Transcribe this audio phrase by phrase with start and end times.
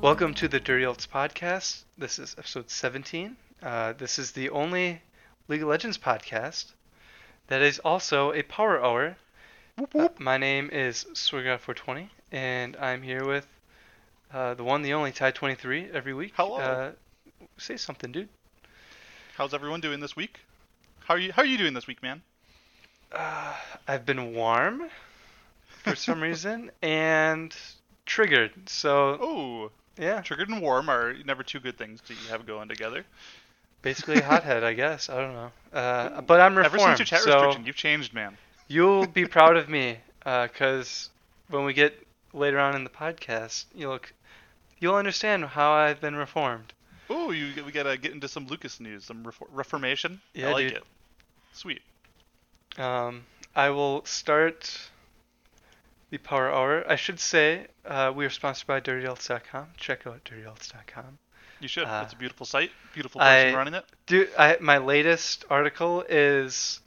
[0.00, 1.82] Welcome to the DirtyUltz podcast.
[1.96, 3.36] This is episode 17.
[3.62, 5.02] Uh, this is the only
[5.48, 6.66] League of Legends podcast
[7.48, 9.16] that is also a power hour.
[9.94, 13.46] Uh, my name is Swigga420, and I'm here with
[14.32, 16.32] uh, the one, the only Ty23 every week.
[16.36, 16.56] Hello.
[16.56, 16.92] Uh,
[17.56, 18.28] say something, dude.
[19.36, 20.40] How's everyone doing this week?
[21.00, 21.32] How are you?
[21.32, 22.22] How are you doing this week, man?
[23.12, 23.54] Uh,
[23.86, 24.88] I've been warm
[25.82, 27.54] for some reason and
[28.06, 28.52] triggered.
[28.68, 33.04] So, Oh, yeah, triggered and warm are never two good things to have going together.
[33.82, 35.08] basically a hothead, I guess.
[35.08, 35.50] I don't know.
[35.72, 36.66] Uh, but I'm reformed.
[36.66, 36.98] Ever reformed.
[36.98, 38.36] since your chat so restriction, you've changed, man.
[38.68, 41.10] You'll be proud of me because
[41.48, 44.00] when we get later on in the podcast, you'll
[44.80, 46.72] you'll understand how I've been reformed.
[47.10, 50.20] Oh, you we gotta get into some Lucas news, some refor- reformation.
[50.34, 50.76] Yeah, I like dude.
[50.78, 50.84] it.
[51.54, 51.82] Sweet.
[52.76, 53.24] Um,
[53.56, 54.78] I will start
[56.10, 56.84] the Power Hour.
[56.90, 59.66] I should say uh, we are sponsored by DirtyUltz.com.
[59.76, 61.18] Check out DirtyUltz.com.
[61.60, 61.84] You should.
[61.84, 62.70] Uh, it's a beautiful site.
[62.94, 63.84] Beautiful person I- running it.
[64.06, 66.80] Dude, I, my latest article is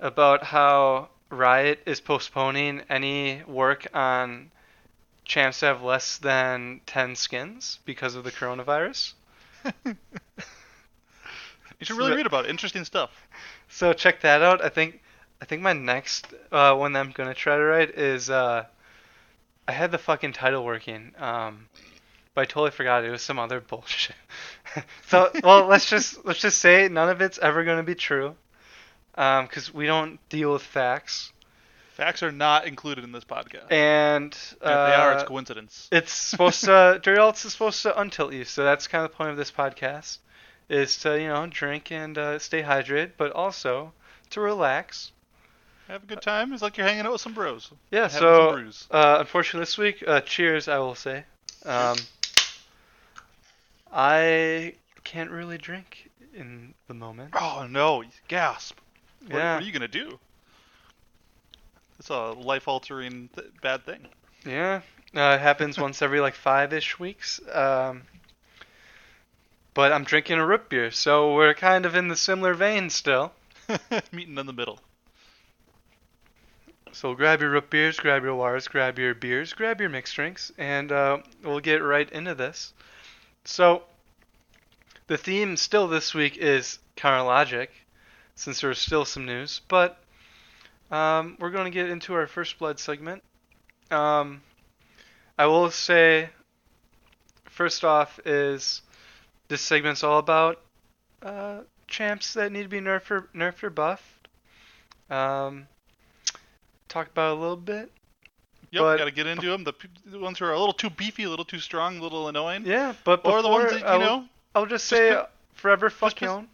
[0.00, 4.50] about how Riot is postponing any work on
[5.24, 9.14] champs to have less than 10 skins because of the coronavirus.
[11.78, 12.50] You should really So- read about it.
[12.50, 13.10] Interesting stuff.
[13.68, 14.64] So check that out.
[14.64, 15.02] I think
[15.40, 18.64] I think my next uh, one that I'm gonna try to write is uh,
[19.68, 21.68] I had the fucking title working, um,
[22.34, 24.16] but I totally forgot it was some other bullshit.
[25.08, 28.34] so well, let's just let's just say none of it's ever gonna be true,
[29.14, 31.32] because we don't deal with facts,
[31.96, 33.72] Facts are not included in this podcast.
[33.72, 35.88] and uh, And if they are, it's coincidence.
[35.90, 39.30] it's supposed to DirtyUltz is supposed to untilt you, so that's kind of the point
[39.30, 40.18] of this podcast,
[40.68, 43.92] is to you know drink and uh, stay hydrated, but also
[44.30, 45.12] to relax.
[45.88, 46.52] Have a good time.
[46.52, 47.70] It's like you're hanging out with some bros.
[47.90, 51.24] Yeah, Having so uh, unfortunately this week, uh, cheers, I will say.
[51.64, 51.96] Um,
[53.92, 57.30] I can't really drink in the moment.
[57.34, 58.02] Oh no!
[58.28, 58.76] Gasp.
[59.26, 59.54] What, Yeah.
[59.54, 60.18] what are you gonna do?
[61.98, 64.06] It's a life-altering th- bad thing.
[64.44, 64.82] Yeah,
[65.14, 67.40] uh, it happens once every like five-ish weeks.
[67.52, 68.02] Um,
[69.72, 73.32] but I'm drinking a root beer, so we're kind of in the similar vein still.
[74.12, 74.78] Meeting in the middle.
[76.96, 80.50] So grab your root beers, grab your waters, grab your beers, grab your mixed drinks,
[80.56, 82.72] and uh, we'll get right into this.
[83.44, 83.82] So
[85.06, 87.68] the theme still this week is counterlogic,
[88.34, 89.98] since there's still some news, but
[90.90, 93.22] um, we're going to get into our first blood segment.
[93.90, 94.40] Um,
[95.36, 96.30] I will say,
[97.44, 98.80] first off, is
[99.48, 100.62] this segment's all about
[101.20, 104.28] uh, champs that need to be nerfed or, nerfed or buffed.
[105.10, 105.68] Um,
[106.88, 107.90] talk about a little bit.
[108.72, 109.64] Yep, But- got to get into them.
[109.64, 109.72] The,
[110.06, 112.64] the ones who are a little too beefy, a little too strong, a little annoying.
[112.66, 114.24] Yeah, but Or the ones that, you I will- know,
[114.54, 115.22] I'll just just say
[115.54, 116.48] forever fuck Yone.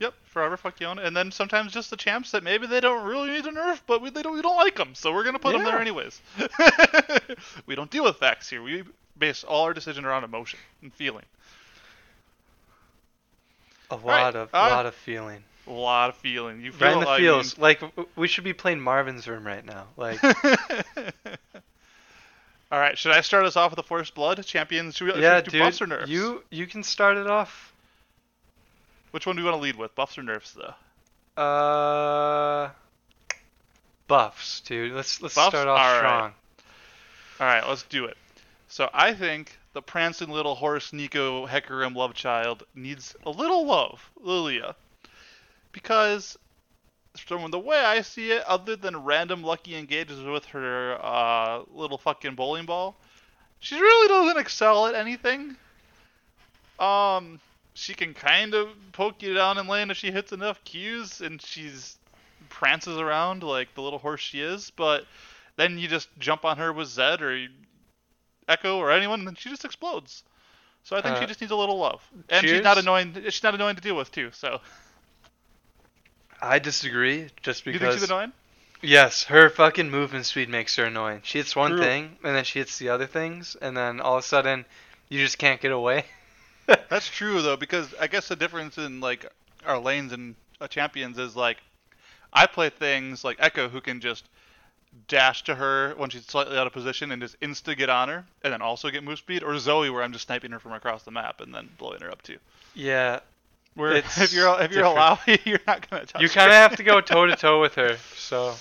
[0.00, 0.98] yep, forever fuck you on.
[0.98, 4.00] And then sometimes just the champs that maybe they don't really need to nerf, but
[4.00, 6.20] we, they don't, we don't like them, so we're going to put them there anyways.
[7.66, 8.62] we don't deal with facts here.
[8.62, 8.84] We
[9.18, 11.24] base all our decision around emotion and feeling.
[13.90, 15.42] A lot right, of uh, lot of feeling.
[15.66, 16.60] A lot of feeling.
[16.60, 17.56] You feel Right in the I feels.
[17.58, 17.82] Like
[18.16, 19.86] we should be playing Marvin's Room right now.
[19.96, 20.22] Like
[22.72, 24.96] All right, should I start us off with the first blood champions?
[24.96, 26.10] Should we, yeah, should we do dude, buffs or nerfs?
[26.10, 27.72] you you can start it off.
[29.10, 30.74] Which one do you want to lead with, buffs or nerfs, though?
[31.42, 32.70] Uh,
[34.08, 34.92] buffs, dude.
[34.92, 35.48] Let's let's Buffs?
[35.48, 35.98] start off All right.
[35.98, 36.32] strong.
[37.40, 38.16] All right, let's do it.
[38.68, 44.10] So I think the prancing little horse Neeko Hecarim love child needs a little love,
[44.18, 44.74] Lilia,
[45.72, 46.38] because
[47.16, 51.98] from the way I see it, other than random lucky engages with her uh, little
[51.98, 52.96] fucking bowling ball,
[53.60, 55.56] she really doesn't excel at anything.
[56.78, 57.40] Um,
[57.74, 61.40] she can kind of poke you down in lane if she hits enough cues, and
[61.40, 61.98] she's
[62.48, 65.04] prances around like the little horse she is, but
[65.56, 67.46] then you just jump on her with Zed or
[68.48, 70.24] Ekko or anyone, and then she just explodes.
[70.84, 73.14] So I think she Uh, just needs a little love, and she's not annoying.
[73.26, 74.30] She's not annoying to deal with too.
[74.32, 74.60] So
[76.42, 77.94] I disagree, just you think because.
[77.94, 78.32] she's annoying?
[78.82, 81.20] Yes, her fucking movement speed makes her annoying.
[81.22, 81.80] She hits one True.
[81.80, 84.64] thing, and then she hits the other things, and then all of a sudden,
[85.08, 86.04] you just can't get away.
[86.88, 89.24] That's true though, because I guess the difference in like
[89.64, 91.58] our lanes and uh, champions is like
[92.32, 94.24] I play things like Ekko who can just
[95.08, 98.24] dash to her when she's slightly out of position and just insta get on her,
[98.42, 101.04] and then also get move speed, or Zoe where I'm just sniping her from across
[101.04, 102.38] the map and then blowing her up too.
[102.74, 103.20] yeah,
[103.74, 106.20] Where It's if you're if you're allowed, you're not gonna touch.
[106.20, 108.54] you kind of have to go toe to toe with her, so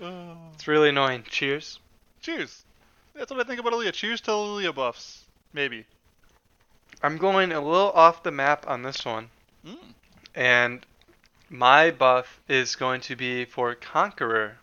[0.00, 0.36] Oh.
[0.54, 1.24] it's really annoying.
[1.28, 1.78] Cheers.
[2.20, 2.64] Cheers.
[3.14, 3.92] That's what I think about Lilia.
[3.92, 5.22] Cheers to Lilia buffs.
[5.52, 5.84] Maybe.
[7.02, 9.30] I'm going a little off the map on this one,
[9.66, 9.78] Mm.
[10.34, 10.86] and
[11.50, 14.58] my buff is going to be for Conqueror.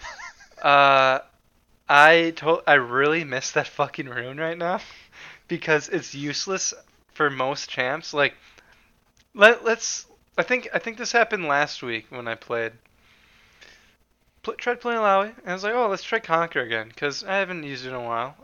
[0.62, 1.18] uh,
[1.88, 4.80] I to- I really miss that fucking rune right now
[5.48, 6.72] because it's useless
[7.14, 8.14] for most champs.
[8.14, 8.34] Like,
[9.34, 10.06] let let's.
[10.38, 12.72] I think I think this happened last week when I played.
[14.42, 17.36] Pl- tried playing Illaoi, and I was like, oh, let's try Conquer again because I
[17.36, 18.36] haven't used it in a while.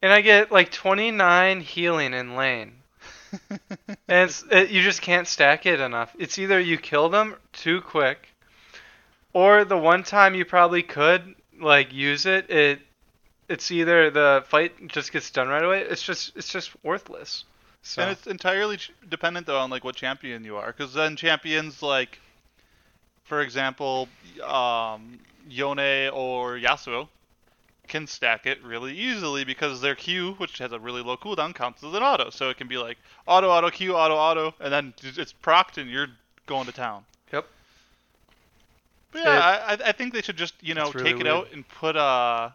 [0.00, 2.72] And I get like 29 healing in lane.
[4.08, 6.14] And it's, it, you just can't stack it enough.
[6.18, 8.28] It's either you kill them too quick,
[9.32, 12.80] or the one time you probably could like use it, it
[13.48, 15.82] it's either the fight just gets done right away.
[15.82, 17.44] It's just it's just worthless.
[17.82, 21.16] So And it's entirely ch- dependent though on like what champion you are, because then
[21.16, 22.20] champions like,
[23.24, 24.08] for example,
[24.44, 25.18] um,
[25.48, 27.08] Yone or Yasuo
[27.88, 31.82] can stack it really easily because their Q, which has a really low cooldown, counts
[31.82, 32.30] as an auto.
[32.30, 32.96] So it can be like
[33.26, 36.06] auto, auto, Q, auto, auto, and then it's procced and you're
[36.46, 37.04] going to town.
[37.32, 37.46] Yep.
[39.10, 41.36] But yeah, I, I- I think they should just you know really take it weird.
[41.36, 42.50] out and put uh,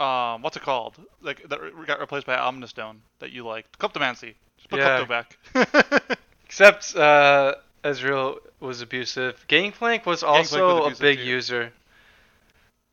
[0.00, 0.94] um, what's it called?
[1.22, 4.34] Like that re- got replaced by Omnistone that you liked, Kleptomancy.
[4.56, 5.04] Just put Yeah.
[5.04, 6.18] Klepto back.
[6.44, 7.54] except uh,
[7.84, 9.44] Ezreal was abusive.
[9.48, 11.24] Gangplank was also was a abusive big too.
[11.24, 11.72] user.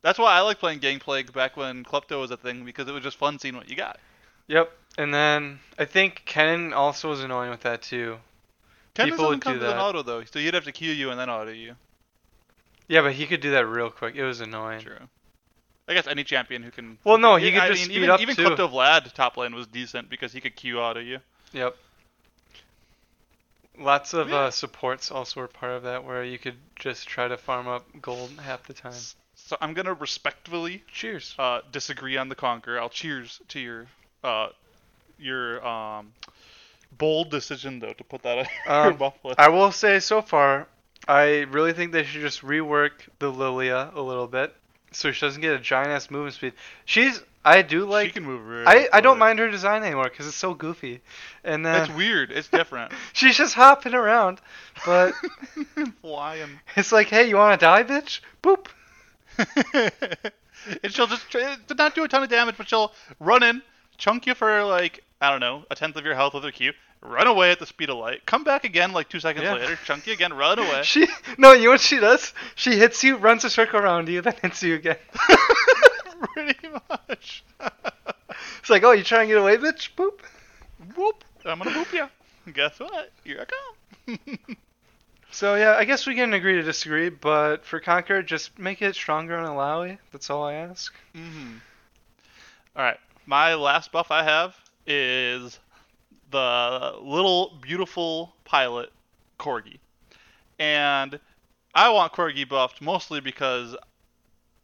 [0.02, 3.02] That's why I like playing Gangplank back when Klepto was a thing because it was
[3.02, 3.98] just fun seeing what you got.
[4.48, 4.70] Yep.
[4.98, 8.18] And then I think Kennen also was annoying with that too.
[8.94, 9.82] Kennen People would doesn't come do with an that.
[9.82, 11.74] auto though, so you'd have to Q you and then auto you.
[12.86, 14.14] Yeah, but he could do that real quick.
[14.14, 14.82] It was annoying.
[14.82, 14.98] True.
[15.86, 16.98] I guess any champion who can.
[17.04, 18.44] Well, no, he could I just mean, speed even, up, even too.
[18.44, 21.18] Klepto Vlad top lane was decent because he could Q of you.
[21.52, 21.76] Yep.
[23.78, 24.36] Lots of Yeah.
[24.36, 27.84] uh, supports also were part of that, where you could just try to farm up
[28.00, 28.94] gold half the time.
[29.34, 31.34] So I'm gonna respectfully Cheers.
[31.38, 32.78] uh, disagree on the conquer.
[32.80, 33.86] I'll cheers to your
[34.22, 34.48] uh,
[35.18, 36.12] your um,
[36.92, 39.38] bold decision though to put that on your Um, buff list.
[39.40, 40.66] I will say so far,
[41.06, 44.54] I really think they should just rework the Lilia a little bit,
[44.94, 46.52] so she doesn't get a giant ass movement speed.
[46.84, 48.06] She's I do like.
[48.06, 48.46] she can move.
[48.46, 51.00] Really I, I don't mind her design anymore because it's so goofy,
[51.44, 52.30] and then It's weird.
[52.30, 52.92] It's different.
[53.12, 54.40] she's just hopping around.
[54.86, 55.12] But
[56.00, 56.60] Flying.
[56.76, 58.20] it's like, hey, you want to die, bitch?
[58.42, 58.66] Boop.
[60.82, 63.62] and she'll just try, eh, not do a ton of damage, but she'll run in,
[63.98, 66.72] chunk you for like I don't know a tenth of your health with her Q,
[67.04, 69.54] run away at the speed of light, come back again like two seconds Yeah.
[69.54, 70.80] later, chunk you again, run away.
[70.84, 71.06] She
[71.38, 72.32] no, you know what she does?
[72.56, 74.96] She hits you, runs a circle around you, then hits you again.
[76.34, 77.44] Pretty much.
[78.58, 79.90] It's like, oh, you trying to get away, bitch?
[79.94, 80.20] Boop.
[80.96, 81.22] Whoop!
[81.44, 82.08] I'm gonna whoop you.
[82.52, 83.10] Guess what?
[83.24, 83.44] Here
[84.06, 84.56] I come.
[85.30, 88.94] So yeah, I guess we can agree to disagree, but for Conquer, just make it
[88.94, 89.98] stronger on Illaoi.
[90.12, 90.94] That's all I ask.
[91.14, 91.56] Mm-hmm.
[92.76, 94.54] All right, my last buff I have
[94.86, 95.58] is
[96.34, 98.90] the little beautiful pilot
[99.38, 99.78] Corki,
[100.58, 101.20] and
[101.72, 103.76] I want Corki buffed mostly because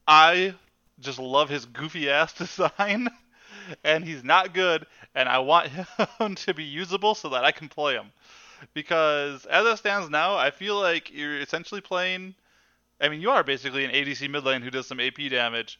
[0.09, 0.55] I
[0.99, 3.09] just love his goofy ass design,
[3.85, 4.85] and he's not good,
[5.15, 8.11] and I want him to be usable so that I can play him.
[8.75, 12.35] Because as it stands now, I feel like you're essentially playing.
[13.01, 15.79] I mean, you are basically an ADC mid lane who does some AP damage,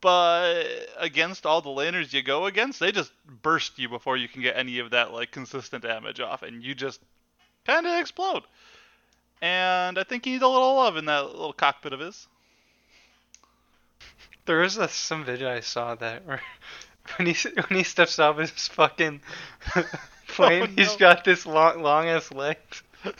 [0.00, 0.64] but
[0.98, 4.56] against all the laners you go against, they just burst you before you can get
[4.56, 7.00] any of that like consistent damage off, and you just
[7.66, 8.42] kind of explode.
[9.40, 12.26] And I think he needs a little love in that little cockpit of his.
[14.46, 16.40] There was a, some video I saw that where
[17.16, 19.20] when he when he steps off his fucking
[19.76, 19.84] oh,
[20.28, 20.98] plane, Oh, he's no.
[20.98, 22.82] got this long long ass legs.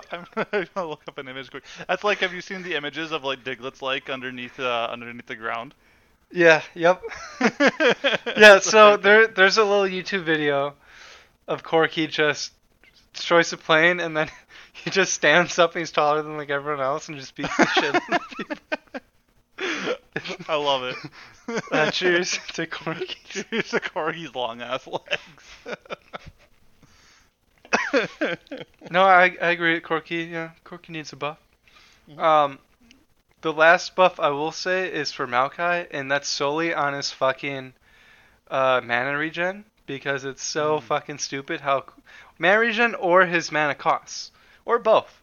[0.12, 1.64] I'm gonna look up an image quick.
[1.88, 5.36] That's like, have you seen the images of like Diglett's like underneath uh, underneath the
[5.36, 5.74] ground?
[6.30, 6.62] Yeah.
[6.74, 7.02] Yep.
[8.36, 8.58] yeah.
[8.60, 10.74] So there there's a little YouTube video
[11.46, 12.52] of Corki just
[13.12, 14.30] destroys a plane and then
[14.72, 17.66] he just stands up and he's taller than like everyone else and just beats the
[17.66, 17.94] shit.
[17.94, 18.56] out of people.
[20.48, 20.96] I love it.
[21.72, 23.16] Uh, cheers to Corki.
[23.24, 25.76] Cheers to Corki's long ass legs.
[28.90, 29.80] No, I, I agree.
[29.80, 31.38] Corki, yeah, Corki needs a buff.
[32.06, 32.18] Mhm.
[32.18, 32.58] Um,
[33.42, 37.74] the last buff I will say is for Maokai, and that's solely on his fucking
[38.50, 40.80] uh, mana regen because it's so Mhm.
[40.80, 41.84] fucking stupid how
[42.38, 44.32] mana regen or his mana costs
[44.64, 45.22] or both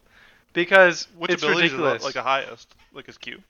[0.54, 2.04] because Which it's ability ridiculous.
[2.04, 3.44] is like a highest, like his Q?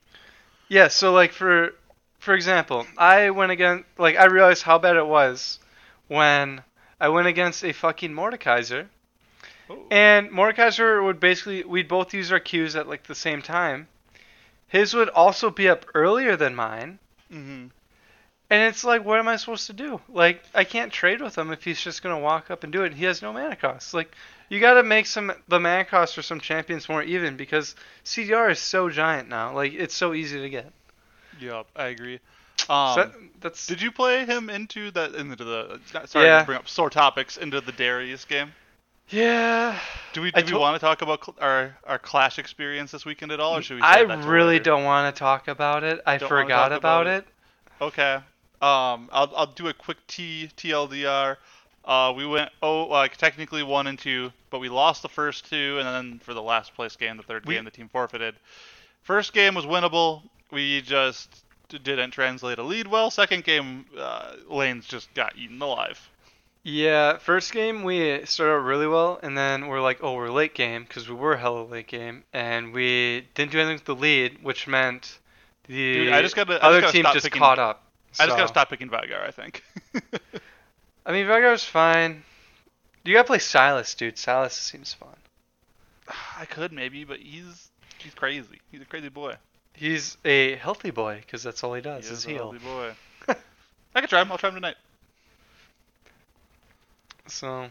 [0.70, 1.74] Yeah, so like for
[2.20, 5.60] for example, I went against like I realized how bad it was
[6.08, 6.64] when
[7.00, 8.88] I went against a fucking Mordekaiser
[9.70, 9.86] Oh.
[9.92, 13.88] and Mordekaiser would basically we'd both use our Qs at like the same time.
[14.68, 17.00] His would also be up earlier than mine,
[17.32, 17.68] hmm
[18.52, 20.02] And it's like, what am I supposed to do?
[20.10, 22.94] Like, I can't trade with him if he's just gonna walk up and do it.
[22.94, 23.94] He has no mana cost.
[23.94, 24.12] Like,
[24.50, 28.60] you gotta make some the mana cost for some champions more even because CDR is
[28.60, 29.54] so giant now.
[29.54, 30.72] Like, it's so easy to get.
[31.40, 32.20] Yep, I agree.
[32.70, 33.12] Um, so that,
[33.42, 36.40] that's did you play him into the into the sorry Yeah.
[36.40, 38.52] to bring up sore topics into the Darius game?
[39.10, 39.80] Yeah.
[40.14, 43.32] Do we do we want to talk about cl- our our Clash experience this weekend
[43.32, 43.82] at all, or should we?
[43.82, 44.64] I save that till really later?
[44.66, 46.02] don't want to talk about it.
[46.06, 47.26] I Don't forgot about, about it.
[47.80, 47.84] it?
[47.84, 48.14] Okay.
[48.62, 51.38] Um, I'll I'll do a quick T TLDR.
[51.86, 55.78] Uh, we went oh like technically one and two, but we lost the first two,
[55.80, 58.36] and then for the last place game, the third We- game, the team forfeited.
[59.04, 60.22] First game was winnable.
[60.52, 63.10] We just didn't translate a lead well.
[63.12, 66.10] Second game, uh, lanes just got eaten alive.
[66.64, 70.54] Yeah, first game we started out really well, and then we're like, oh, we're late
[70.54, 74.44] game because we were hella late game, and we didn't do anything with the lead,
[74.44, 75.20] which meant
[75.68, 77.84] the Dude, I just gotta- I just other gotta team just picking- caught up.
[78.20, 79.22] I just gotta stop picking Veigar.
[79.26, 79.64] I think.
[81.06, 82.24] I mean, Veigar's fine.
[83.06, 84.16] You gotta play Sylas, dude.
[84.18, 85.16] Sylas seems fun.
[86.38, 88.60] I could maybe, but he's he's crazy.
[88.72, 89.36] He's a crazy boy.
[89.74, 92.52] He's a healthy boy because that's all he does He is is a heal.
[92.52, 92.92] healthy boy.
[93.96, 94.32] I could try him.
[94.32, 94.76] I'll try him tonight.
[97.30, 97.70] So,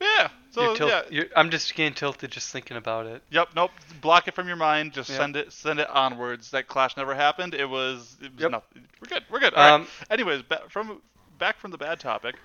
[0.00, 0.28] Yeah.
[0.52, 1.24] So you're tilt- yeah.
[1.36, 3.22] I'm just getting tilted just thinking about it.
[3.30, 3.50] Yep.
[3.54, 3.70] Nope.
[4.00, 4.92] Block it from your mind.
[4.94, 5.16] Just Yeah.
[5.18, 5.52] send it.
[5.52, 6.50] Send it onwards.
[6.50, 7.54] That clash never happened.
[7.54, 8.16] It was.
[8.22, 8.50] It was Yep.
[8.50, 8.88] nothing.
[9.00, 9.24] We're good.
[9.30, 9.54] We're good.
[9.54, 9.72] All right.
[9.82, 11.00] Um, Anyways, ba- from
[11.38, 12.36] back from the bad topic.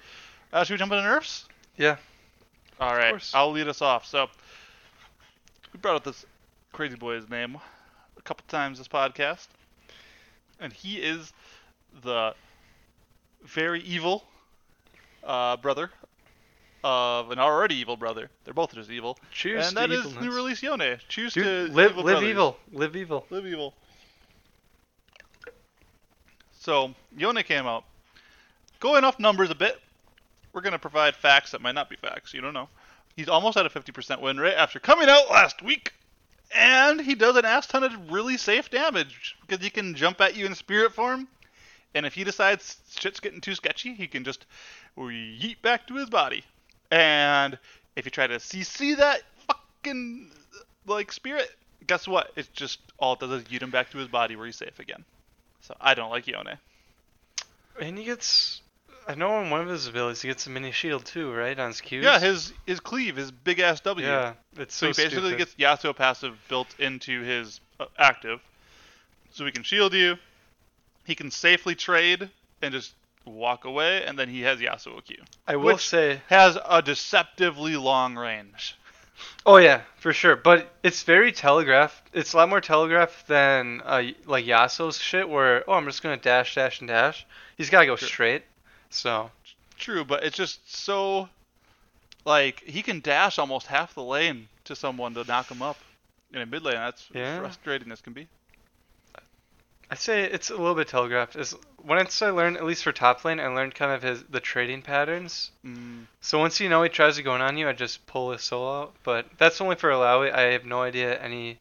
[0.53, 1.47] Uh, should we jump into nerfs?
[1.77, 1.97] Yeah.
[2.79, 3.11] All right.
[3.11, 3.33] course.
[3.33, 4.05] I'll lead us off.
[4.05, 4.29] So
[5.73, 6.25] we brought up this
[6.73, 7.57] crazy boy's name
[8.17, 9.47] a couple times this podcast,
[10.59, 11.33] and he is
[12.03, 12.35] the
[13.43, 14.25] very evil
[15.25, 15.91] uh, brother
[16.86, 18.29] of an already evil brother.
[18.44, 19.17] They're both just evil.
[19.32, 20.22] Cheers and that is evilness.
[20.22, 21.00] new release Yone.
[21.10, 22.29] Choose Dude, to live, evil live brothers.
[22.29, 22.58] evil.
[22.72, 23.25] Live evil.
[23.32, 23.74] Live evil.
[26.60, 27.86] So Yone came out.
[28.79, 29.82] Going off numbers a bit,
[30.53, 32.36] we're gonna provide facts that might not be facts.
[32.36, 32.70] You don't know.
[33.15, 35.94] He's almost at a 50% win rate after coming out last week,
[36.53, 40.36] and he does an ass ton of really safe damage because he can jump at
[40.36, 41.27] you in spirit form,
[41.96, 44.46] and if he decides shit's getting too sketchy, he can just
[44.97, 46.43] yeet back to his body.
[46.91, 47.57] And
[47.95, 50.31] if you try to CC that fucking
[50.85, 51.49] like spirit,
[51.87, 52.31] guess what?
[52.35, 54.79] It's just all it does is yeet him back to his body where he's safe
[54.79, 55.03] again.
[55.61, 56.57] So I don't like Yone.
[57.81, 58.61] And he gets.
[59.07, 61.57] I know on one of his abilities he gets a mini shield too, right?
[61.59, 62.01] On his Qs.
[62.03, 64.05] Yeah, his his cleave, his big ass W.
[64.05, 65.37] Yeah, it's So, so, he basically stupid.
[65.37, 68.39] gets Yasuo passive built into his uh, active,
[69.31, 70.15] so he can shield you.
[71.03, 72.29] He can safely trade
[72.63, 72.93] and just
[73.25, 75.17] walk away, and then he has Yasuo Q.
[75.48, 76.22] I will say.
[76.29, 78.75] Has a deceptively long range.
[79.46, 80.36] Oh yeah, for sure.
[80.36, 82.10] But it's very telegraphed.
[82.13, 86.17] It's a lot more telegraphed than uh, like Yasuo's shit, where oh I'm just gonna
[86.17, 87.25] dash, dash, and dash.
[87.58, 88.08] He's gotta go Sure.
[88.08, 88.44] straight.
[88.89, 89.32] So
[89.77, 91.29] True, but it's just so
[92.25, 95.77] like he can dash almost half the lane to someone to knock him up
[96.34, 96.75] in a mid lane.
[96.75, 97.39] That's Yeah.
[97.39, 98.27] frustrating as can be.
[99.95, 101.37] I say it's a little bit telegraphed.
[101.37, 104.41] Is once I learned, at least for top lane, I learned kind of his the
[104.41, 105.51] trading patterns.
[105.65, 108.31] Mm, So once you know he tries to go in on you, I just pull
[108.33, 108.93] his soul out.
[109.03, 110.33] But that's only for Illaoi.
[110.33, 111.59] I have no idea any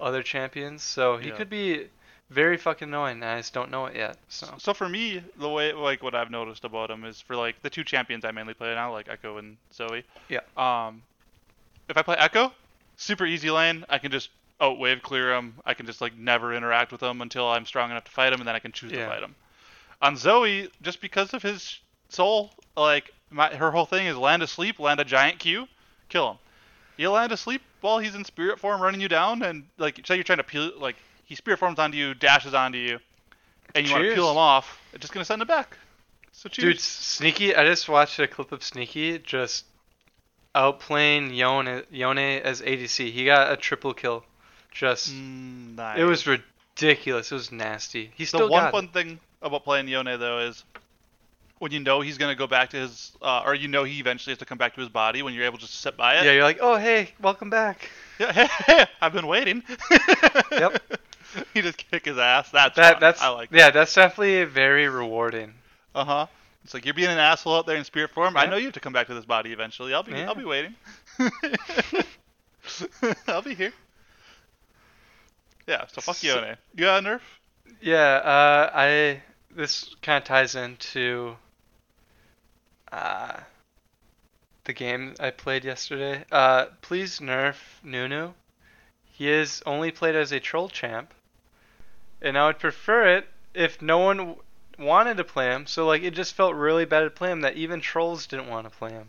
[0.00, 0.82] other champions.
[0.82, 1.36] So he Yeah.
[1.36, 1.88] could be
[2.30, 3.22] very fucking annoying.
[3.22, 4.16] I just don't know it yet.
[4.30, 7.60] So So for me, the way like what I've noticed about him is for like
[7.60, 10.02] the two champions I mainly play now, like Ekko and Zoe.
[10.30, 10.40] Yeah.
[10.56, 11.02] Um,
[11.90, 12.52] if I play Ekko,
[12.96, 13.84] super easy lane.
[13.90, 14.30] I can just
[14.60, 15.54] out wave clear him.
[15.64, 18.40] I can just like never interact with him until I'm strong enough to fight him,
[18.40, 19.34] and then I can choose to fight him.
[20.02, 24.78] On Zoe, just because of his soul, like my her whole thing is land asleep,
[24.78, 25.66] land a giant Q,
[26.08, 26.38] kill him.
[26.96, 30.24] You land asleep while he's in spirit form running you down, and like say you're
[30.24, 32.98] trying to peel, like he spirit forms onto you, dashes onto you,
[33.74, 34.80] and you want to peel him off.
[34.92, 35.76] It's just gonna send him back.
[36.32, 36.64] So choose.
[36.64, 39.64] Dude, Sneaky, I just watched a clip of Sneaky just
[40.54, 43.10] outplaying Yone, Yone as ADC.
[43.10, 44.24] He got a triple kill.
[44.78, 45.98] Just, Mm, nice.
[45.98, 47.30] it was ridiculous.
[47.32, 48.10] It was nasty.
[48.14, 48.92] He still the one got fun it.
[48.92, 50.62] thing about playing Yone though is
[51.58, 54.32] when you know he's gonna go back to his, uh, or you know he eventually
[54.32, 55.22] has to come back to his body.
[55.22, 56.24] When you're able just to sit by it.
[56.26, 57.88] Yeah, you're like, oh, hey, welcome back.
[58.18, 58.48] Yeah,
[59.00, 59.62] I've been waiting.
[60.52, 60.82] Yep.
[61.54, 62.50] he just kick his ass.
[62.50, 62.98] That's That.
[63.00, 63.50] That's, I like.
[63.52, 65.54] yeah, that's definitely very rewarding.
[65.94, 66.26] Uh huh.
[66.64, 68.36] It's like you're being an asshole out there in spirit form.
[68.36, 69.92] I know you have to come back to this body eventually.
[69.94, 70.12] I'll be.
[70.12, 70.28] Yeah.
[70.28, 70.74] I'll be waiting.
[73.28, 73.72] I'll be here.
[75.66, 75.86] Yeah.
[75.88, 76.56] So fuck So- Yone.
[76.74, 77.20] You got a nerf?
[77.80, 81.36] Yeah, uh, I this kind of ties into
[82.92, 83.40] uh,
[84.64, 86.24] the game I played yesterday.
[86.30, 88.32] Uh, please nerf Nunu.
[89.04, 91.12] He is only played as a troll champ,
[92.22, 94.36] and I would prefer it if no one
[94.78, 97.56] wanted to play him, so like it just felt really bad to play him that
[97.56, 99.08] even trolls didn't want to play him.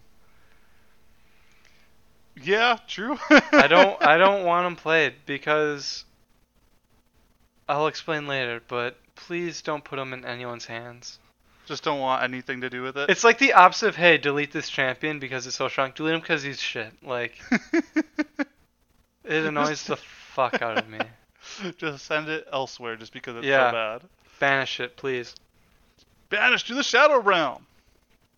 [2.41, 3.17] Yeah, true.
[3.29, 6.05] I don't I don't want him played because
[7.69, 11.19] I'll explain later, but please don't put him in anyone's hands.
[11.65, 13.09] Just don't want anything to do with it.
[13.09, 15.91] It's like the opposite of hey, delete this champion because it's so strong.
[15.95, 16.91] Delete him because he's shit.
[17.03, 17.37] Like
[17.73, 18.45] it
[19.45, 20.99] annoys the fuck out of me.
[21.77, 23.69] just send it elsewhere just because it's Yeah.
[23.69, 24.01] so bad.
[24.39, 25.35] Banish it, please.
[26.29, 27.65] Banish to the Shadow Realm.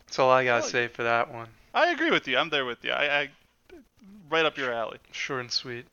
[0.08, 0.68] That's all I gotta Oh.
[0.68, 1.50] say for that one.
[1.74, 2.38] I agree with you.
[2.38, 2.92] I'm there with you.
[2.92, 3.30] I, I
[4.32, 4.98] right up your alley.
[5.12, 5.86] Short and sweet.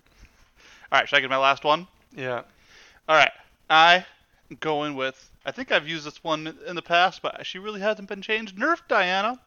[0.91, 1.87] All right, should I get my last one?
[2.15, 2.43] Yeah.
[3.09, 3.33] All right,
[3.71, 4.05] I
[4.51, 5.31] am going with.
[5.45, 8.57] I think I've used this one in the past, but she really hasn't been changed.
[8.57, 9.39] Nerf Diana,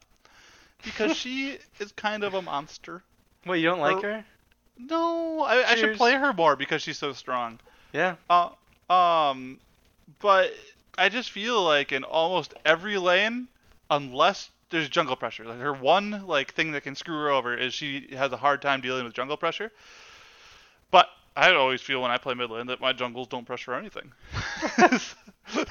[0.83, 3.03] because she is kind of a monster.
[3.45, 4.23] Wait, you don't like her?
[4.77, 7.59] No, I, I should play her more because she's so strong.
[7.91, 8.15] Yeah.
[8.29, 8.49] Uh,
[8.89, 9.59] um,
[10.19, 10.53] but
[10.97, 13.49] I just feel like in almost every lane,
[13.89, 17.73] unless there's jungle pressure, like her one like thing that can screw her over is
[17.73, 19.71] she has a hard time dealing with jungle pressure.
[20.91, 24.11] But I always feel when I play mid lane that my jungles don't pressure anything.
[25.47, 25.55] so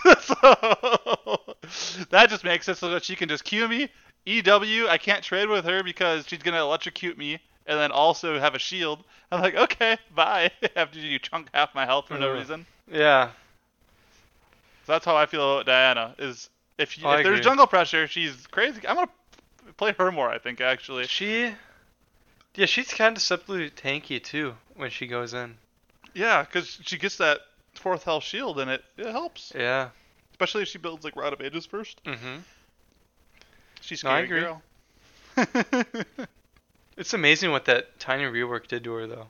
[2.11, 3.91] that just makes it so that she can just Q me,
[4.25, 4.89] EW.
[4.89, 8.59] I can't trade with her because she's gonna electrocute me and then also have a
[8.59, 9.05] shield.
[9.31, 10.51] I'm like, okay, bye.
[10.77, 12.65] After you chunk half my health for no reason.
[12.91, 13.27] Yeah.
[14.87, 16.15] So that's how I feel about Diana.
[16.19, 16.49] Is
[16.79, 18.89] if, you, Oh, if there's jungle pressure, she's crazy.
[18.89, 19.11] I'm gonna
[19.77, 20.31] play her more.
[20.31, 21.07] I think actually.
[21.09, 21.53] She.
[22.59, 25.55] Yeah, she's kind of deceptively tanky too when she goes in.
[26.13, 27.39] Yeah, because she gets that
[27.75, 29.53] fourth health shield and it it helps.
[29.55, 29.91] Yeah.
[30.33, 32.03] Especially if she builds like Rod of Ages first.
[32.03, 32.41] Mhm.
[33.81, 34.41] She's No, I scary
[35.37, 35.95] agree.
[35.95, 36.27] girl.
[36.97, 39.29] It's amazing what that tiny rework did to her though.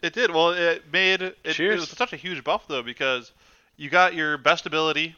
[0.00, 0.30] It did.
[0.30, 3.30] Well, it made it, it was such a huge buff though because
[3.76, 5.14] you got your best ability,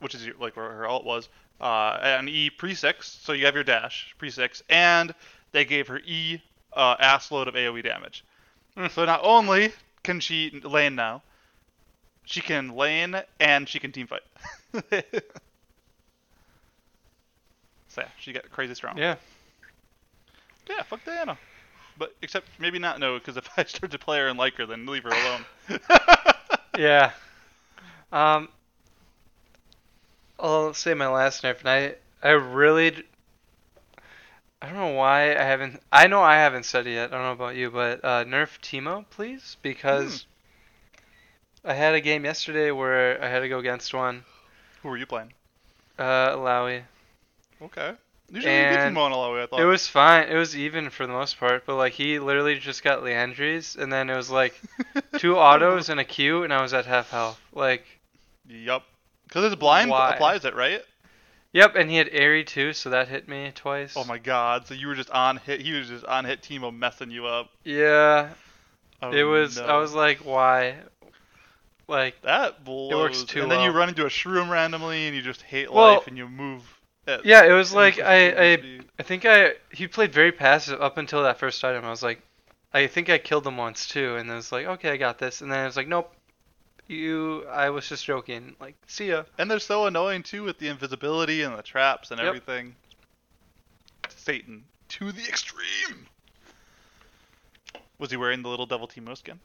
[0.00, 3.08] which is your, like where her ult was, uh, an E pre six.
[3.22, 5.14] So you have your dash pre six, and
[5.52, 6.42] they gave her E
[6.74, 8.24] uh, ass load of AOE damage.
[8.90, 11.22] So not only can she lane now,
[12.24, 14.22] she can lane and she can team fight.
[17.88, 18.96] so yeah, she got crazy strong.
[18.96, 19.16] Yeah.
[20.68, 21.36] Yeah, fuck Diana.
[21.98, 24.66] But except maybe not no, because if I start to play her and like her,
[24.66, 25.44] then leave her alone.
[26.78, 27.12] Yeah.
[28.10, 28.48] Um.
[30.40, 33.04] I'll say my last nerf, and I I really.
[34.62, 35.82] I don't know why I haven't.
[35.90, 37.12] I know I haven't said it yet.
[37.12, 40.24] I don't know about you, but uh, nerf Teemo, please, because
[41.64, 44.22] I had a game yesterday where I had to go against one.
[44.82, 45.32] Who were you playing?
[45.98, 46.82] Uh, Illaoi.
[47.60, 47.94] Okay.
[48.30, 49.60] Usually you get And Teemo on Illaoi, I thought.
[49.60, 50.28] It was fine.
[50.28, 53.92] It was even for the most part, but like he literally just got Liandry's, and
[53.92, 54.60] then it was like
[55.18, 57.40] two autos and a Q, and I was at half health.
[57.52, 57.84] Like,
[58.48, 58.84] Yup.
[59.24, 60.14] Because his blind Why?
[60.14, 60.82] applies it, right?
[61.52, 63.94] Yep, and he had Aery too, so that hit me twice.
[63.96, 64.66] Oh my god.
[64.66, 65.60] So you were just on hit.
[65.60, 67.50] He was just on hit Teemo messing you up.
[67.64, 68.30] Yeah,
[69.02, 69.58] Oh, it was.
[69.58, 69.64] no.
[69.64, 70.76] I was like, why?
[71.88, 72.92] Like, That blows.
[72.94, 75.96] works too And then you run into a shroom randomly, and you just hate Well,
[75.96, 76.62] life, and you move.
[77.06, 78.80] At yeah, it was like I, I.
[78.98, 81.84] I think I he played very passive up until that first item.
[81.84, 82.22] I was like,
[82.72, 85.40] I think I killed him once too, and then it's like, okay, I got this,
[85.40, 86.14] and then it was like, nope,
[86.96, 87.44] you.
[87.48, 88.54] I was just joking.
[88.60, 89.24] Like, see ya.
[89.38, 92.26] And they're so annoying too with the invisibility and the traps and Yep.
[92.28, 92.74] everything.
[94.08, 96.06] Satan to the extreme.
[97.98, 99.38] Was he wearing the little devil Teemo skin?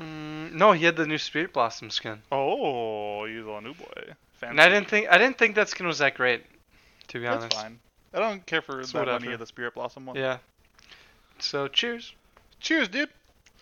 [0.00, 2.22] Mm, no, he had the new Spirit Blossom skin.
[2.30, 4.14] Oh, he's a new boy.
[4.34, 4.50] Fancy.
[4.50, 6.44] And I didn't think I didn't think that skin was that great,
[7.08, 7.62] to be honest, That's honest.
[7.64, 7.80] fine.
[8.14, 9.32] I don't care for It's that whatever.
[9.32, 10.16] of the Spirit Blossom one.
[10.16, 10.38] Yeah.
[11.40, 12.12] So cheers.
[12.60, 13.10] Cheers, dude.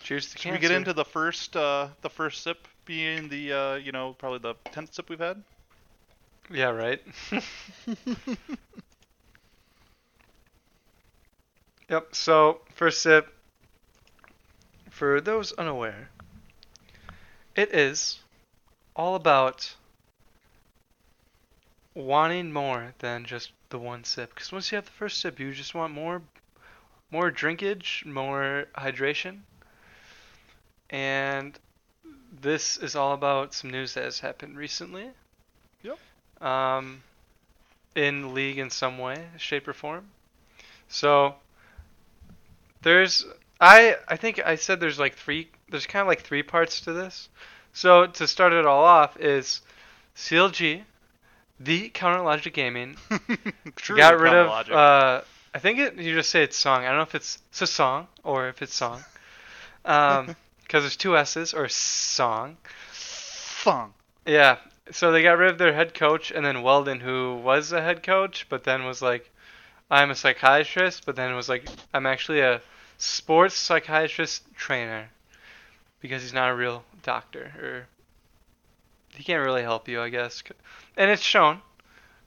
[0.03, 3.75] Cheers to Should we get into the first uh, the first sip being the uh,
[3.75, 5.43] you know probably the tenth sip we've had?
[6.51, 7.01] Yeah, right.
[11.89, 12.15] yep.
[12.15, 13.27] So first sip.
[14.89, 16.11] For those unaware,
[17.57, 18.21] it is
[18.95, 19.75] all about
[21.95, 24.33] wanting more than just the one sip.
[24.33, 26.21] Because once you have the first sip, you just want more,
[27.11, 29.45] more drinkage, more hydration,
[30.89, 31.59] and
[32.41, 35.09] this is all about some news that has happened recently.
[35.83, 35.99] Yep.
[36.41, 37.01] Um,
[37.95, 40.05] in league in some way, shape, or form.
[40.87, 41.35] So
[42.81, 43.25] there's
[43.59, 46.93] I I think I said there's like three there's kind of like three parts to
[46.93, 47.29] this.
[47.73, 49.61] So to start it all off is
[50.15, 50.83] CLG,
[51.59, 52.97] the Counter Logic Gaming
[53.75, 53.97] True.
[53.97, 55.21] got rid of uh
[55.53, 56.79] I think it you just say it's Ssong.
[56.79, 59.03] I don't know if it's it's a song or if it's Ssong.
[59.85, 60.35] Um
[60.67, 62.55] because there's two S's or Ssong.
[62.91, 63.93] Fung.
[64.25, 64.57] Yeah.
[64.91, 68.03] so they got rid of their head coach, and then Weldon, who was a head
[68.03, 69.29] coach, but then was like,
[69.89, 72.61] I'm a psychiatrist, but then was like, I'm actually a
[72.97, 75.09] sports psychiatrist trainer
[76.01, 77.87] because he's not a real doctor, or
[79.15, 80.43] he can't really help you, I guess.
[80.97, 81.61] And it's shown.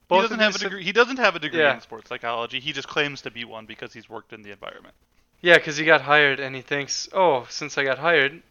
[0.09, 0.83] he doesn't have a degree.
[0.85, 1.75] He doesn't have a degree Yeah.
[1.75, 2.61] in sports psychology.
[2.61, 4.95] He just claims to be one because he's worked in the environment.
[5.43, 8.43] Yeah, because he got hired, and he thinks, oh, since I got hired,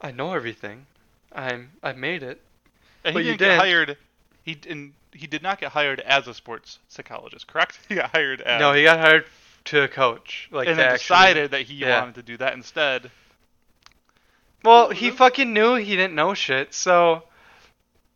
[0.00, 0.86] I know everything.
[1.32, 2.40] I'm I made it.
[3.04, 3.60] And But he you didn't get didn't.
[3.60, 3.96] hired.
[4.42, 4.94] He didn't.
[5.12, 7.78] He did not get hired as a sports psychologist, correct?
[7.88, 8.60] He got hired as.
[8.60, 9.26] no, he got hired
[9.66, 12.00] to a coach, like and then actually- decided that he yeah.
[12.00, 13.10] wanted to do that instead.
[14.64, 15.16] Well, he mm-hmm.
[15.16, 16.74] fucking knew he didn't know shit.
[16.74, 17.22] So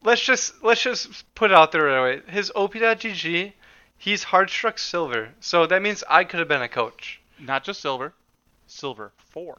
[0.02, 2.22] let's just let's just put it out there right away.
[2.26, 3.52] His OP.GG,
[3.98, 5.30] he's hard struck silver.
[5.40, 7.19] So that means I could have been a coach.
[7.40, 8.14] Not just silver,
[8.66, 9.58] silver four.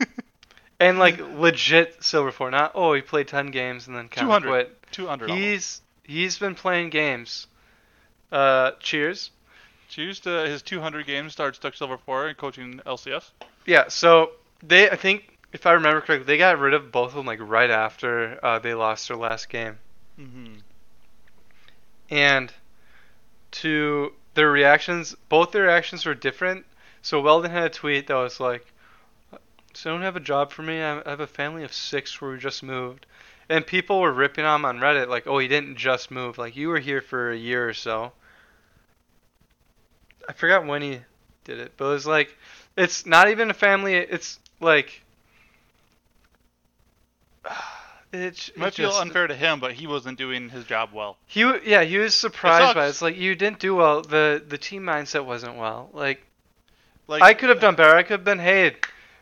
[0.80, 4.42] And like legit silver four, not oh he played ten games and then kind of
[4.42, 4.48] 200.
[4.48, 4.92] quit.
[4.92, 5.30] Two hundred.
[5.30, 7.46] He's he's been playing games.
[8.32, 9.30] Uh, cheers.
[9.88, 13.30] Cheers to his 200 games, started Stuck Silver 4 and coaching LCS.
[13.64, 17.14] Yeah, so they I think if I remember correctly, they got rid of both of
[17.14, 19.78] them like right after uh, they lost their last game.
[20.20, 20.54] Mm-hmm.
[22.10, 22.52] and
[23.50, 26.66] to their reactions, both their reactions were different.
[27.04, 28.64] So Weldon had a tweet that was like,
[29.74, 30.82] "So don't have a job for me.
[30.82, 33.04] I have a family of six where we just moved."
[33.46, 36.38] And people were ripping on him on Reddit like, "Oh, he didn't just move.
[36.38, 38.14] Like you were here for a year or so."
[40.26, 41.00] I forgot when he
[41.44, 42.34] did it, but it was like,
[42.74, 43.96] it's not even a family.
[43.96, 45.02] It's like,
[48.14, 51.18] it's It might it feel unfair to him, but he wasn't doing his job well.
[51.26, 52.88] he yeah, he was surprised by it.
[52.88, 54.00] It's like you didn't do well.
[54.00, 55.90] The the team mindset wasn't well.
[55.92, 56.24] Like,
[57.06, 57.94] Like I could have done better.
[57.94, 58.76] I could have been, hey,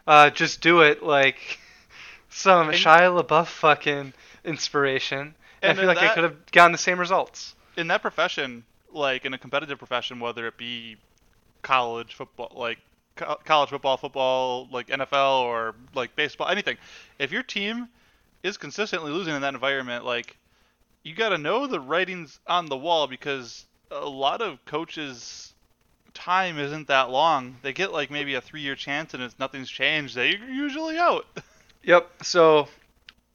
[0.07, 1.03] uh, just do it.
[1.03, 1.59] Like
[2.29, 4.13] some And- Shia LaBeouf fucking
[4.45, 5.35] inspiration.
[5.63, 7.55] And, I feel like I could have gotten the same results.
[7.77, 10.97] in that profession, like in a competitive profession, whether it be
[11.63, 12.79] college football, like
[13.15, 16.77] co- college football, football, like NFL or like baseball, anything,
[17.21, 17.89] if your team
[18.43, 20.37] is consistently losing in that environment, like
[21.05, 25.52] you got to know the writings on the wall because a lot of coaches
[26.15, 27.57] time isn't that long.
[27.63, 30.15] They get like maybe a 3-year chance and it's nothing's changed.
[30.15, 31.27] They're usually out.
[31.85, 32.09] Yep.
[32.23, 32.69] So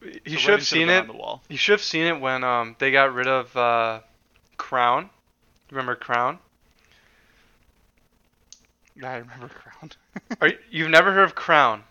[0.02, 1.00] you So should have seen it.
[1.00, 1.42] on the wall.
[1.50, 4.00] You should have seen it when um they got rid of uh,
[4.56, 5.10] Crown.
[5.70, 6.38] Remember Crown?
[9.04, 9.92] I remember Crown.
[10.40, 11.84] Are you, you've never heard of Crown?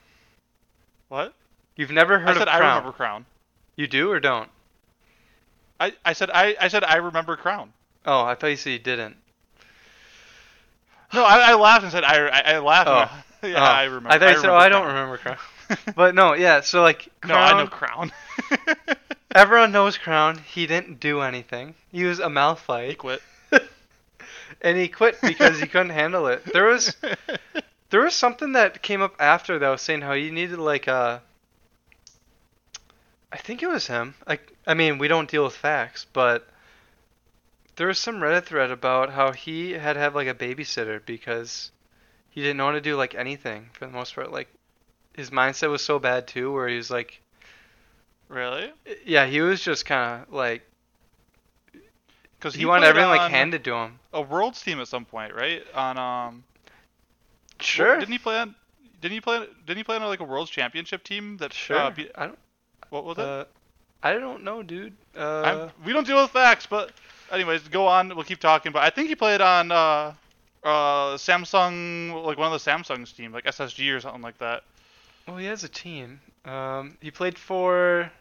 [1.09, 1.33] what?
[1.75, 2.77] You've never heard I said of I Crown?
[2.77, 3.25] remember Crown.
[3.75, 4.49] You do or don't?
[5.79, 7.71] I, I said I, I said I remember Crown.
[8.05, 9.15] Oh, I thought you said you didn't.
[11.13, 12.89] No, I, I laughed and said I, I, I laughed.
[12.89, 13.23] Oh.
[13.47, 13.61] yeah, Oh.
[13.63, 14.09] I remember.
[14.09, 15.37] I thought you said, "Oh, I don't remember Crown."
[15.95, 16.61] But no, yeah.
[16.61, 18.11] So like, no, I Crown- know Crown.
[19.35, 20.37] Everyone knows Crown.
[20.39, 21.75] He didn't do anything.
[21.91, 23.21] He was a he Malphite, quit.
[24.61, 26.43] and he quit because he couldn't handle it.
[26.53, 26.95] There was
[27.89, 31.21] there was something that came up after that was saying how he needed like a.
[33.31, 34.15] I think it was him.
[34.25, 36.47] Like, I mean, we don't deal with facts, but
[37.77, 41.71] there was some Reddit thread about how he had to have like a babysitter because
[42.29, 44.31] he didn't know how to do like anything for the most part.
[44.31, 44.49] Like,
[45.13, 47.21] his mindset was so bad too, where he was like,
[48.27, 48.71] really?
[49.05, 50.63] yeah, he was just kind of like
[52.39, 53.99] Because he, wanted everything like handed to him.
[54.11, 55.63] a world's team at some point, right?
[55.73, 56.43] On um.
[57.59, 57.97] Sure.
[57.99, 58.55] Didn't he play on?
[59.01, 59.45] Didn't he play?
[59.65, 61.53] Didn't he play on like a world's championship team that?
[61.53, 61.77] Sure.
[61.77, 62.39] Uh, beat, I don't.
[62.89, 63.23] what was it?
[63.23, 63.45] Uh,
[64.03, 64.93] I don't know, dude.
[65.17, 66.91] Uh, I'm, we don't deal with facts, but
[67.31, 68.09] anyways, go on.
[68.09, 68.71] We'll keep talking.
[68.71, 70.13] But I think he played on uh,
[70.63, 74.63] uh, Samsung, like one of the Samsung's team, like SSG or something like that.
[75.27, 76.19] well, he has a team.
[76.45, 78.11] Um, he played for.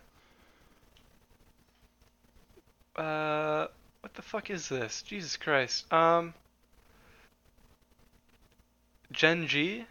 [2.94, 3.66] Uh,
[4.00, 5.02] what the fuck is this?
[5.02, 5.92] Jesus Christ.
[5.92, 6.34] Um.
[9.12, 9.84] Gen G.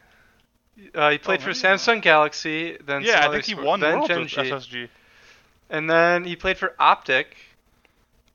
[0.94, 1.60] Uh, he played for maybe.
[1.60, 2.78] Samsung Galaxy.
[2.86, 4.38] Then yeah, I think he won then Gen G.
[4.38, 4.90] SSG.
[5.70, 7.36] And then he played for Optic.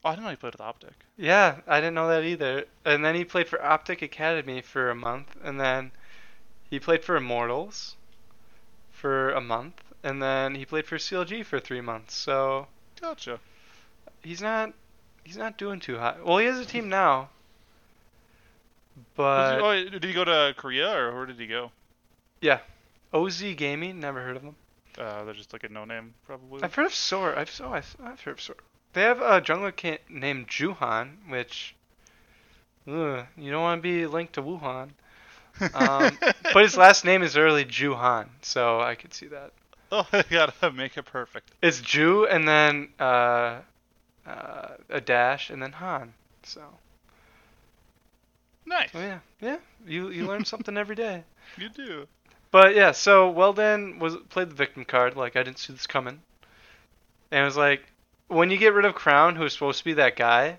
[0.04, 0.92] Oh, I didn't know he played with Optic.
[1.18, 2.64] Yeah, I didn't know that either.
[2.84, 5.92] And then he played for Optic Academy for a month, and then
[6.70, 7.96] he played for Immortals
[8.92, 12.14] for a month, and then he played for CLG for three months.
[12.14, 12.66] So
[13.00, 13.40] Gotcha.
[14.22, 14.72] he's not
[15.24, 16.24] he's not doing too hot.
[16.24, 17.28] Well, he has a team now,
[18.96, 21.72] Was he- but oh, did he go to Korea or where did he go?
[22.40, 22.60] Yeah,
[23.12, 24.56] OZ Gaming, never heard of them.
[24.96, 26.62] Uh, they're just like a no name, probably.
[26.62, 27.38] I've heard of Sor.
[27.38, 28.56] I've so I've, I've heard of Sor.
[28.92, 31.74] They have a jungler ca- named Juhan, which
[32.88, 34.90] ugh, you don't want to be linked to Wuhan.
[35.74, 36.18] Um,
[36.52, 39.52] but his last name is early Juhan, so I could see that.
[39.92, 41.50] Oh, I gotta make it perfect.
[41.60, 43.58] It's Ju and then uh,
[44.24, 46.14] uh, a dash and then Han.
[46.44, 46.62] So
[48.64, 48.90] Nice.
[48.94, 49.56] oh yeah, yeah.
[49.84, 51.24] You you learn something every day.
[51.56, 52.06] You do.
[52.52, 55.16] But yeah, so Weldon was played the victim card.
[55.16, 56.22] Like I didn't see this coming,
[57.32, 57.89] and it was like
[58.30, 60.58] when you get rid of Crown, who's supposed to be that guy,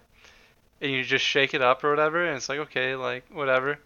[0.82, 3.80] and you just shake it up or whatever, and it's like okay, like whatever.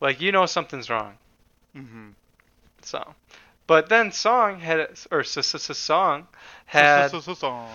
[0.00, 1.14] Like you know something's wrong.
[1.76, 2.08] Mm-hmm.
[2.82, 3.14] So,
[3.66, 6.26] but then Ssong had or Ssong
[6.66, 7.68] had Ssong.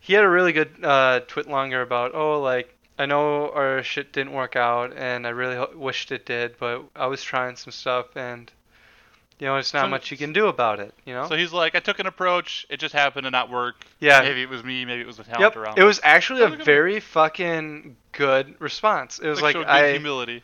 [0.00, 4.12] he had a really good uh, twit longer about oh like I know our shit
[4.12, 7.72] didn't work out and I really ho- wished it did, but I was trying some
[7.72, 8.50] stuff and
[9.40, 10.94] you know it's not So- much you can do about it.
[11.04, 11.26] You know.
[11.28, 12.66] So he's like, I took an approach.
[12.70, 13.84] It just happened to not work.
[13.98, 14.20] yeah.
[14.20, 14.84] Maybe it was me.
[14.84, 15.56] Maybe it was the talent Yep.
[15.56, 15.78] around.
[15.78, 19.18] It was actually a That was a good very fucking good response.
[19.18, 20.42] It was like, good I humility.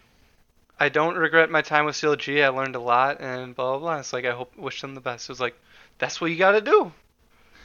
[0.79, 2.45] I don't regret my time with CLG.
[2.45, 3.99] I learned a lot and blah blah blah.
[4.01, 5.29] It's like I hope wish them the best.
[5.29, 5.55] It was like
[5.99, 6.93] that's what you got to do.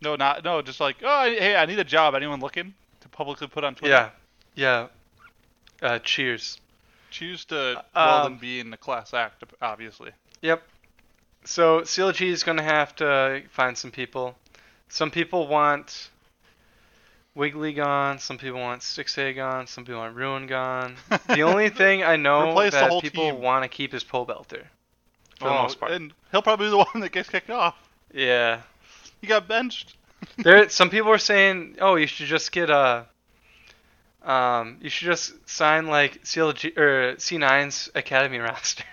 [0.00, 0.62] no, not no.
[0.62, 2.14] Just like, oh, hey, I need a job.
[2.14, 3.94] Anyone looking to publicly put on Twitter?
[3.94, 4.10] Yeah.
[4.54, 5.86] Yeah.
[5.88, 6.60] Uh, cheers.
[7.12, 10.10] Choose to Um, well than be in the class act, obviously.
[10.40, 10.62] Yep.
[11.44, 14.36] So CLG is going to have to find some people.
[14.88, 16.10] Some people want
[17.34, 18.18] Wiggily gone.
[18.18, 19.66] Some people want Stixxay gone.
[19.66, 20.96] Some people want Ruin gone.
[21.28, 24.64] The only thing I know Replace that people want to keep is Pobelter.
[25.38, 25.92] For the Oh, most part.
[25.92, 27.74] and he'll probably be the one that gets kicked off.
[28.12, 28.60] Yeah.
[29.22, 29.96] He got benched.
[30.36, 33.06] There, some people were saying, "Oh, you should just get a,
[34.24, 38.84] um, you should just sign like CLG or C9's academy roster."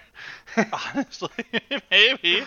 [0.58, 1.30] Honestly,
[1.92, 2.44] maybe.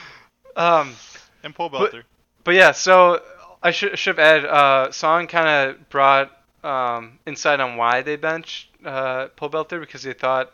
[0.56, 0.94] um,
[1.42, 2.02] And Paul But- Belter.
[2.44, 3.22] But yeah, so
[3.62, 4.44] I should should have added.
[4.50, 6.32] Uh, Ssong kind of brought
[6.64, 10.50] um, insight on why they benched uh, Pobelter because they thought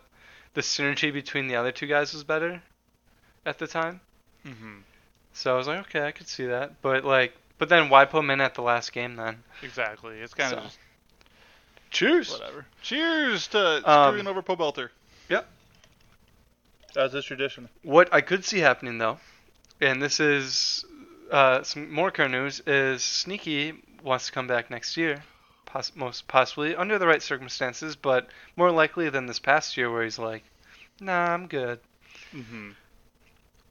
[0.52, 2.60] the synergy between the other two guys was better
[3.46, 4.00] at the time.
[4.46, 4.80] Mm-hmm.
[5.32, 6.82] So I was like, okay, I could see that.
[6.82, 9.42] But like, but then why put him in at the last game then?
[9.62, 10.18] Exactly.
[10.18, 10.64] It's kind of So.
[10.66, 10.78] just
[11.90, 12.30] Cheers.
[12.32, 12.66] whatever.
[12.82, 14.90] Cheers to Um, screwing over Pobelter.
[15.28, 15.48] Yep.
[16.96, 17.68] As is tradition.
[17.82, 19.18] What I could see happening though,
[19.80, 20.84] and this is
[21.30, 25.22] uh, some more current news, is Sneaky wants to come back next year,
[25.66, 30.02] poss- most possibly under the right circumstances, but more likely than this past year where
[30.04, 30.42] he's like,
[31.00, 31.80] "Nah, I'm good."
[32.34, 32.70] Mm-hmm.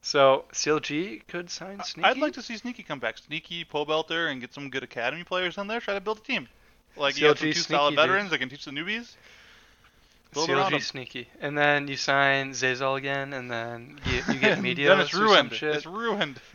[0.02, 2.08] So CLG could sign Sneaky.
[2.08, 3.18] I'd like to see Sneaky come back.
[3.18, 5.80] Sneaky, Pobelter, and get some good academy players in there.
[5.82, 6.48] Try to build a team.
[6.98, 8.00] Like you have some CLG two solid dude.
[8.00, 9.16] veterans that can teach the newbies.
[10.34, 10.50] Build.
[10.50, 14.90] CLG Sneaky, and then you sign Zazal again, and then you, you get media.
[14.90, 15.54] then it's ruined.
[15.54, 15.76] shit.
[15.76, 16.40] It's ruined.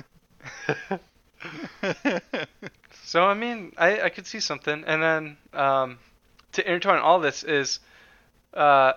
[3.13, 5.99] So I mean, I, I could see something, and then um,
[6.53, 7.79] to intertwine all this is,
[8.55, 8.95] uh,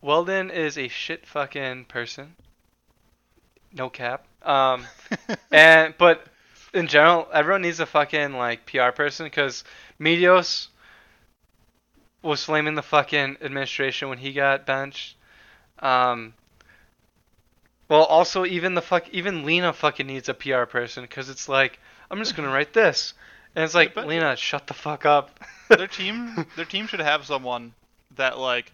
[0.00, 2.36] Weldon is a shit fucking person.
[3.72, 4.24] No cap.
[4.44, 4.84] Um,
[5.50, 6.24] and but
[6.74, 9.64] in general, everyone needs a fucking like PR person because
[10.00, 10.68] Meteos
[12.22, 15.16] was flaming the fucking administration when he got benched.
[15.80, 16.34] Um,
[17.88, 21.78] well, also even the fuck even Lena fucking needs a PR person because it's like
[22.10, 23.14] I'm just gonna write this,
[23.54, 25.38] and it's like but- Lena, shut the fuck up.
[25.68, 27.74] their team, their team should have someone
[28.16, 28.72] that like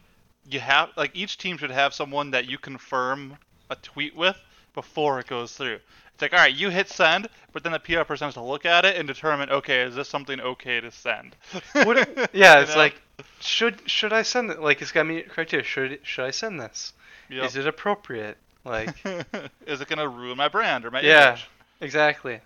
[0.48, 3.36] you have like each team should have someone that you confirm
[3.70, 4.36] a tweet with
[4.74, 5.80] before it goes through.
[6.18, 8.66] It's like, all right, you hit send, but then the PR person has to look
[8.66, 11.36] at it and determine, okay, is this something okay to send?
[11.74, 12.76] What- yeah, You it's know?
[12.78, 13.00] like
[13.38, 14.60] should should I send it?
[14.60, 15.64] Like it's got me criteria.
[15.64, 16.92] Should should I send this?
[17.30, 17.44] Yep.
[17.44, 18.36] Is it appropriate?
[18.64, 18.96] Like
[19.66, 21.28] is it gonna ruin my brand or my Yeah.
[21.28, 21.48] image?
[21.80, 22.40] exactly.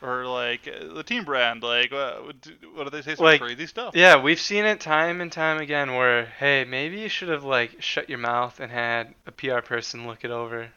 [0.00, 1.62] Or like uh, the team brand?
[1.62, 3.14] Like, uh, what do- what do they say?
[3.16, 3.94] Some Like, crazy stuff.
[3.94, 7.82] Yeah, we've seen it time and time again where hey, maybe you should have like
[7.82, 10.68] shut your mouth and had a PR person look it over.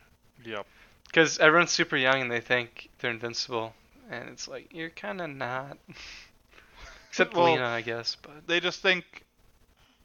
[0.44, 0.66] Yep.
[1.14, 3.76] Because everyone's super young and they think they're invincible,
[4.10, 5.78] and it's like you're kind of not.
[7.10, 8.18] Except Well, Lena, I guess.
[8.20, 9.24] But they just think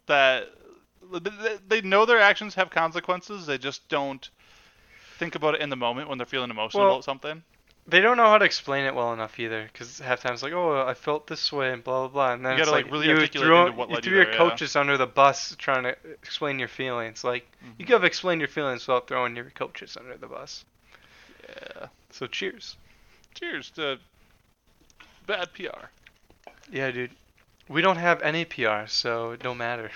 [0.07, 0.49] that
[1.67, 3.47] they- know their actions have consequences.
[3.47, 4.29] They just don't
[5.17, 7.43] think about it in the moment when they're feeling emotional Well, about something.
[7.87, 9.67] they don't know how to explain it well enough either.
[9.73, 12.53] Because half times like, oh, I felt this way and blah blah blah, and then
[12.53, 14.39] You it's gotta, like, like, really you articulate threw, you you threw your there, yeah.
[14.39, 17.25] coaches under the bus trying to explain your feelings.
[17.25, 17.79] Like you Mhm.
[17.87, 20.67] could have explained your feelings without throwing your coaches under the bus.
[21.49, 21.87] Yeah.
[22.11, 22.77] So cheers.
[23.35, 23.99] Cheers to
[25.27, 25.87] bad PR.
[26.71, 27.11] Yeah, dude.
[27.69, 29.91] We don't have any PR, so it don't matter.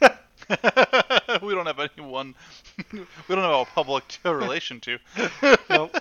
[0.00, 2.34] we don't have anyone.
[2.92, 4.98] we don't have a public to relation to.
[5.68, 5.96] Nope.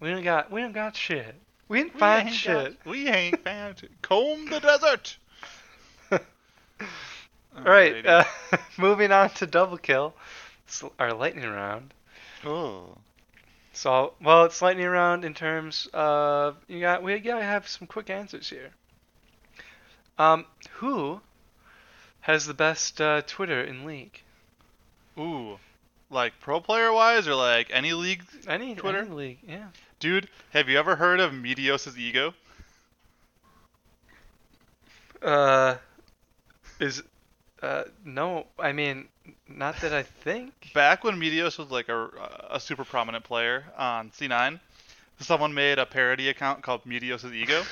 [0.00, 1.34] We don't got we don't got shit.
[1.68, 2.78] We didn't We find shit.
[2.84, 3.90] got- we ain't found shit.
[4.02, 5.16] Comb the desert.
[6.10, 8.24] All right, uh,
[8.76, 10.14] moving on to double kill.
[10.66, 11.94] It's our lightning round.
[12.44, 12.98] Oh.
[13.72, 18.08] So, well, it's lightning round in terms of you got we gotta have some quick
[18.08, 18.70] answers here.
[20.18, 21.20] Um, who
[22.20, 24.22] has the best uh, Twitter in league?
[25.18, 25.58] Ooh.
[26.08, 28.22] Like pro player wise or like any league?
[28.48, 29.00] Any Twitter?
[29.00, 29.38] any league?
[29.46, 29.68] Yeah.
[29.98, 32.32] Dude, have you ever heard of Meteos' ego?
[35.20, 35.76] Uh,
[36.78, 37.02] is
[37.62, 39.08] uh no, I mean
[39.48, 40.52] not that I think.
[40.74, 42.08] Back when Meteos was like a,
[42.50, 44.60] a super prominent player on C9,
[45.20, 47.62] someone made a parody account called Meteos' ego.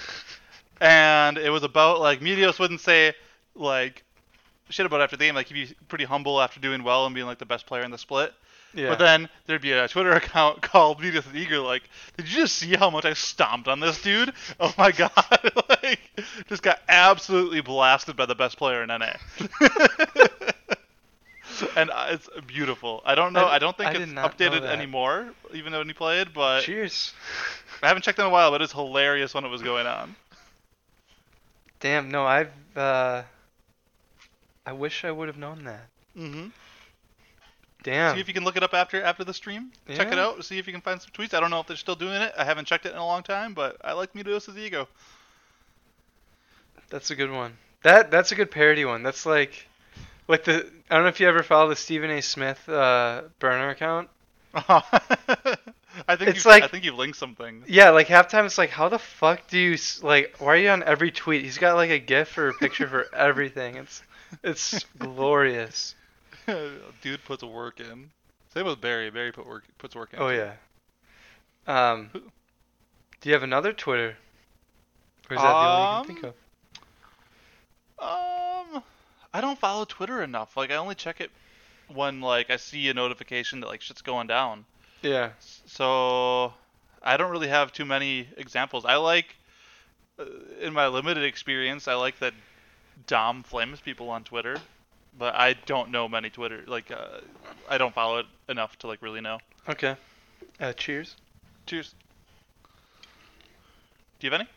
[0.80, 3.12] and it was about like Meteos wouldn't say
[3.54, 4.02] like
[4.70, 7.26] shit about after the game, like he'd be pretty humble after doing well and being
[7.26, 8.32] like the best player in the split.
[8.72, 8.88] Yeah.
[8.88, 11.82] But then there'd be a Twitter account called Meteos and Eager, like,
[12.16, 14.32] did you just see how much I stomped on this dude?
[14.58, 15.12] Oh my god.
[15.82, 16.00] like
[16.48, 19.12] just got absolutely blasted by the best player in NA.
[21.76, 23.02] and uh, it's beautiful.
[23.04, 23.44] I don't know.
[23.44, 26.32] I- I, don't think I it's did not know updated anymore, even though he played.
[26.34, 27.12] But Cheers.
[27.82, 28.50] I haven't checked in a while.
[28.50, 30.14] But it's hilarious when it was going on.
[31.80, 33.22] Damn, no, I've uh
[34.66, 35.86] I wish I would have known that.
[36.16, 36.48] Mm-hmm.
[37.82, 38.14] Damn.
[38.14, 39.70] See if you can look it up after after the stream.
[39.88, 40.42] Check it out.
[40.44, 41.34] See if you can find some tweets.
[41.34, 42.32] I don't know if they're still doing it.
[42.38, 44.88] I haven't checked it in a long time, but I like Meteos' ego.
[46.88, 47.58] That's a good one.
[47.82, 49.02] That that's a good parody one.
[49.02, 49.66] That's like
[50.28, 52.20] like the I don't know if you ever follow the Stephen A.
[52.22, 54.08] Smith uh, burner account.
[54.54, 57.64] I think It's you've, like- I think you've linked something.
[57.66, 60.82] Yeah, like halftime it's like how the fuck do you like why are you on
[60.82, 61.42] every tweet?
[61.44, 63.76] He's got like a gif or a picture for everything.
[63.76, 64.02] It's
[64.42, 65.94] it's glorious.
[66.46, 68.10] Dude puts work in.
[68.52, 69.10] Same with Barry.
[69.10, 70.20] Barry put work puts work in.
[70.20, 70.52] Oh yeah.
[71.66, 74.16] Um Do you have another Twitter?
[75.30, 76.34] Or is that the only you can think
[77.98, 78.04] Um,
[78.68, 78.74] of?
[78.76, 78.82] Um,
[79.34, 80.56] I don't follow Twitter enough.
[80.56, 81.30] Like I only check it
[81.92, 84.64] when like I see a notification that like shit's going down.
[85.02, 85.30] Yeah.
[85.66, 86.54] So
[87.02, 88.84] I don't really have too many examples.
[88.84, 89.34] I like,
[90.18, 90.24] uh,
[90.60, 92.32] in my limited experience, I like that
[93.08, 94.56] Dom flames people on Twitter,
[95.18, 96.62] but I don't know many Twitter.
[96.66, 97.20] Like, uh,
[97.68, 99.40] I don't follow it enough to like really know.
[99.68, 99.96] Okay.
[100.60, 101.16] Uh, cheers.
[101.66, 101.94] Cheers.
[104.20, 104.48] Do you have any?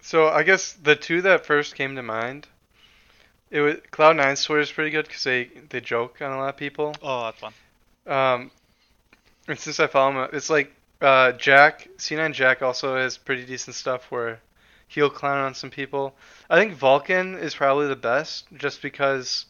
[0.00, 2.46] So I guess the two that first came to mind,
[3.50, 6.48] it was Cloud Nine's Twitter is pretty good because they they joke on a lot
[6.50, 6.94] of people.
[7.02, 7.52] Oh, that's fun.
[8.06, 8.50] Um,
[9.48, 13.74] and since I follow him, it's like uh, Jack C9 Jack also has pretty decent
[13.76, 14.40] stuff where
[14.88, 16.14] he'll clown on some people.
[16.48, 19.46] I think Vulcan is probably the best just because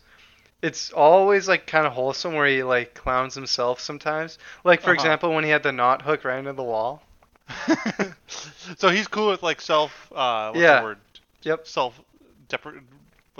[0.62, 4.38] it's always like kind of wholesome where he like clowns himself sometimes.
[4.64, 4.94] Like for Uh-huh.
[4.94, 7.02] example when he had the knot hook right into the wall.
[8.76, 10.10] so he's cool with like self.
[10.14, 10.78] Uh, what's Yeah.
[10.80, 10.98] the word?
[11.42, 11.66] Yep.
[11.66, 12.00] Self.
[12.48, 12.82] Depre-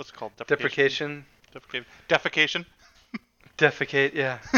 [0.01, 0.31] what's it called?
[0.47, 1.25] Deprecation.
[1.53, 1.85] Deprecation.
[2.09, 2.65] Defecation.
[3.55, 4.39] Defecate, yeah.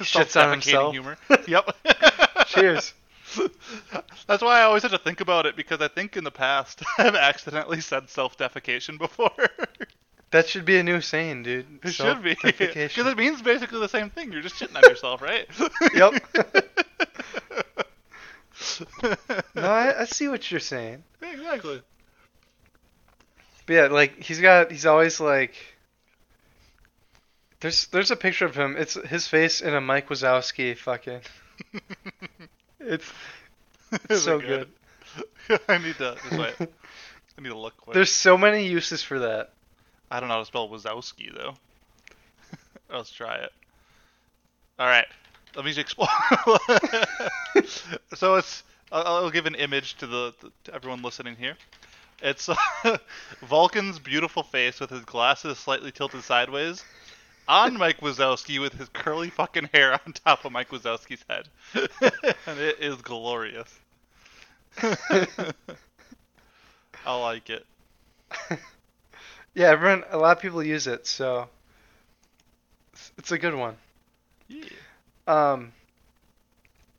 [0.00, 0.92] shits on himself.
[0.92, 1.18] Humor.
[1.46, 1.68] yep.
[2.46, 2.94] Cheers.
[4.26, 6.82] That's why I always have to think about it because I think in the past
[6.96, 9.32] I've accidentally said self-defecation before.
[10.30, 11.66] That should be a new saying, dude.
[11.84, 14.32] it should be because it means basically the same thing.
[14.32, 15.46] You're just shitting on yourself, right?
[15.94, 16.22] Yep.
[19.54, 21.02] No, I, I see what you're saying.
[21.20, 21.82] exactly.
[23.66, 25.54] But yeah, like he's got, he's always like.
[27.60, 28.76] There's there's a picture of him.
[28.78, 31.20] It's his face in a Mike Wazowski fucking.
[32.86, 33.10] It's
[34.10, 34.68] Is so it good?
[35.68, 36.54] I need to just wait.
[36.60, 37.94] I need to look quick.
[37.94, 39.50] there's so many uses for that.
[40.10, 41.54] I don't know how to spell Wazowski though.
[42.90, 43.52] Let's try it.
[44.78, 45.06] All right,
[45.56, 46.08] let me just explore.
[48.14, 51.56] so it's I'll, I'll give an image to the to everyone listening here.
[52.22, 52.48] It's
[53.42, 56.84] Vulcan's beautiful face with his glasses slightly tilted sideways
[57.48, 61.48] on Mike Wazowski with his curly fucking hair on top of Mike Wazowski's head,
[62.46, 63.72] and it is glorious.
[64.82, 65.52] I
[67.06, 67.66] like it.
[69.54, 71.48] Yeah, everyone, a lot of people use it, so
[72.92, 73.76] it's, it's a good one.
[74.48, 74.68] Yeah.
[75.26, 75.72] Um,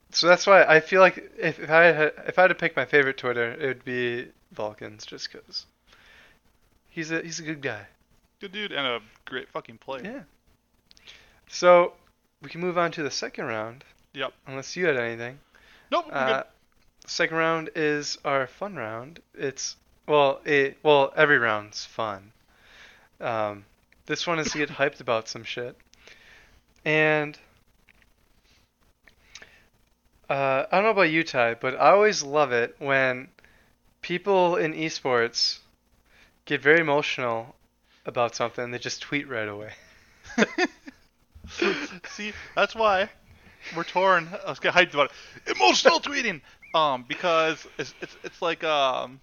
[0.09, 2.75] so that's why I feel like if, if I had if I had to pick
[2.75, 4.27] my favorite Twitter, it would be
[4.57, 5.65] Vulcans, just because
[6.89, 7.85] he's a he's a good guy.
[8.41, 10.01] Good dude and a great fucking player.
[10.03, 10.21] Yeah.
[11.47, 11.93] So
[12.41, 13.83] we can move on to the second round.
[14.13, 14.33] Yep.
[14.47, 15.39] Unless you had anything.
[15.91, 16.07] Nope.
[16.11, 16.43] Uh,
[17.05, 19.21] second round is our fun round.
[19.33, 19.75] It's
[20.07, 22.31] well, it well every round's fun.
[23.21, 23.65] Um,
[24.07, 25.77] this one is to get hyped about some shit,
[26.83, 27.37] and
[30.29, 33.29] uh, I don't know about you, Ty, but I always love it when
[34.07, 35.59] people in esports
[36.45, 37.53] get very emotional
[38.05, 38.63] about something.
[38.63, 39.73] and They just tweet right away.
[42.07, 43.09] See, that's why
[43.75, 44.29] we're torn.
[44.45, 45.11] I was hyped about
[45.45, 45.57] it.
[45.57, 46.39] Emotional tweeting.
[46.73, 49.19] Um, because it's it's it's like um,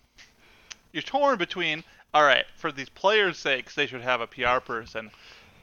[0.93, 1.83] you're torn between.
[2.13, 5.11] All right, for these players' sakes, they should have a PR person,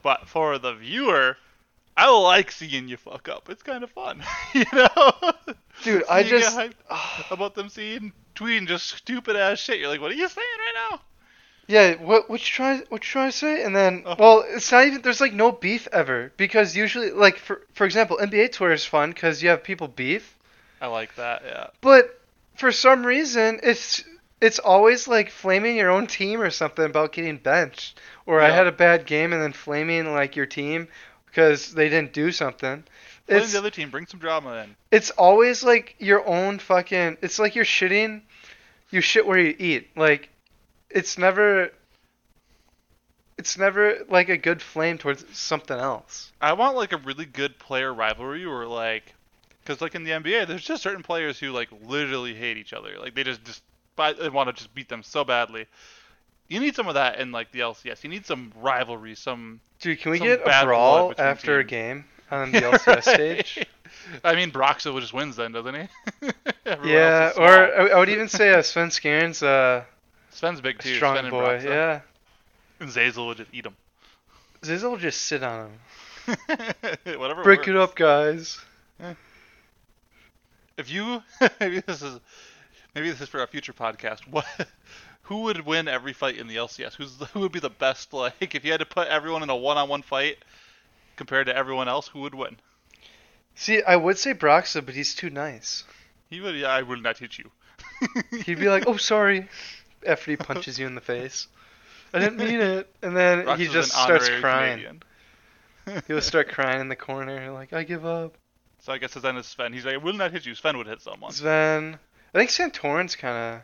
[0.02, 1.38] but for the viewer,
[1.96, 3.48] I like seeing you fuck up.
[3.50, 4.22] It's kind of fun,
[4.54, 5.12] you know.
[5.82, 9.78] Dude, I just hyped about them seeing tweeting just stupid ass shit.
[9.78, 11.00] You're like, what are you saying right now?
[11.68, 13.62] Yeah, what what you try what you trying to say?
[13.62, 14.16] And then Uh-huh.
[14.18, 18.18] well, it's not even there's like no beef ever because usually like for for example,
[18.20, 20.36] NBA Twitter is fun because you have people beef,
[20.80, 21.42] I like that.
[21.44, 21.66] Yeah.
[21.80, 22.18] but
[22.56, 24.04] for some reason it's
[24.40, 28.66] it's always like flaming your own team or something about getting benched or I had
[28.66, 30.88] a bad game and then flaming like your team
[31.32, 32.84] because they didn't do something.
[33.26, 33.90] Blame It's the other team.
[33.90, 34.76] Bring some drama in.
[34.90, 38.20] it's always like your own fucking it's like you're shitting
[38.90, 40.28] you shit where you eat like
[40.90, 41.70] it's never
[43.38, 47.58] it's never like a good flame towards something else I want like a really good
[47.60, 49.14] player rivalry or like,
[49.62, 52.98] because like in the NBA, there's just certain players who like literally hate each other.
[52.98, 53.62] Like they just just
[53.96, 55.66] they want to just beat them so badly.
[56.52, 58.04] You need some of that in like the LCS.
[58.04, 59.60] You need some rivalry, some.
[59.80, 63.66] dude can we get a brawl after a game on the LCS stage
[64.24, 66.28] I mean, Broxah just wins then, doesn't he?
[66.84, 67.92] Yeah or.
[67.92, 69.84] I, would even say uh, Svenskeren's uh,
[70.30, 70.94] Sven's big too.
[70.94, 71.64] strong Sven boy Broxah.
[71.64, 72.00] yeah
[72.80, 73.76] And Zeyzal would just eat him.
[74.62, 75.70] Zeyzal will just sit on
[76.26, 76.36] him
[77.18, 77.42] Whatever.
[77.42, 77.68] break works.
[77.68, 78.60] it up guys
[80.76, 81.22] If you
[81.60, 82.20] maybe this is
[82.94, 84.20] maybe this is for a future podcast.
[84.30, 84.46] What
[85.22, 86.94] who would win every fight in the LCS?
[86.94, 89.50] Who's the, who would be the best like if you had to put everyone in
[89.50, 90.38] a one-on-one fight
[91.16, 92.56] compared to everyone else, who would win?
[93.54, 95.84] see I would say Broxah but he's too nice
[96.30, 97.50] He would yeah, I would not hit you.
[98.44, 99.48] He'd be like, "Oh, sorry,"
[100.06, 101.48] after he punches you in the face.
[102.14, 105.02] I didn't mean it, and then Brox he just starts crying.
[106.06, 108.36] He'll start crying in the corner, like, "I give up."
[108.82, 109.72] so I guess his end is Sven.
[109.72, 110.54] He's like, I will not hit you.
[110.54, 111.32] Sven would hit someone.
[111.32, 111.98] Sven,
[112.34, 113.62] I think Santorin's kind of.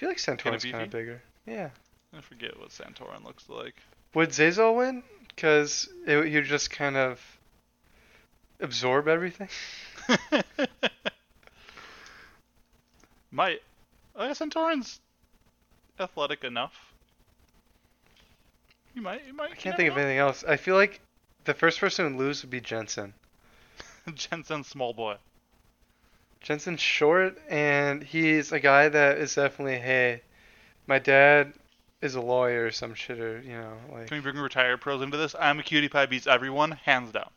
[0.00, 1.20] I feel like Santorin's kind of bigger.
[1.44, 1.68] Yeah.
[2.16, 3.74] I forget what Santorin looks like.
[4.14, 5.02] Would Zeyzal win?
[5.28, 7.20] Because you just kind of
[8.60, 9.50] absorb everything.
[13.30, 13.60] Might.
[14.16, 15.00] Oh, uh, yeah, Santorin's
[15.98, 16.94] athletic enough.
[18.94, 19.26] You might.
[19.26, 19.50] You might.
[19.52, 20.44] I can't think of anything else.
[20.48, 21.00] I feel like
[21.44, 23.12] the first person to lose would be Jensen.
[24.14, 25.16] Jensen, small boy.
[26.40, 30.22] Jensen's short, and he's a guy that is definitely, hey,
[30.86, 31.52] my dad
[32.00, 35.02] is a lawyer or some shit, or you know, like, Can we bring retired pros
[35.02, 35.34] into this?
[35.34, 37.30] Imaqtpie beats everyone, hands down.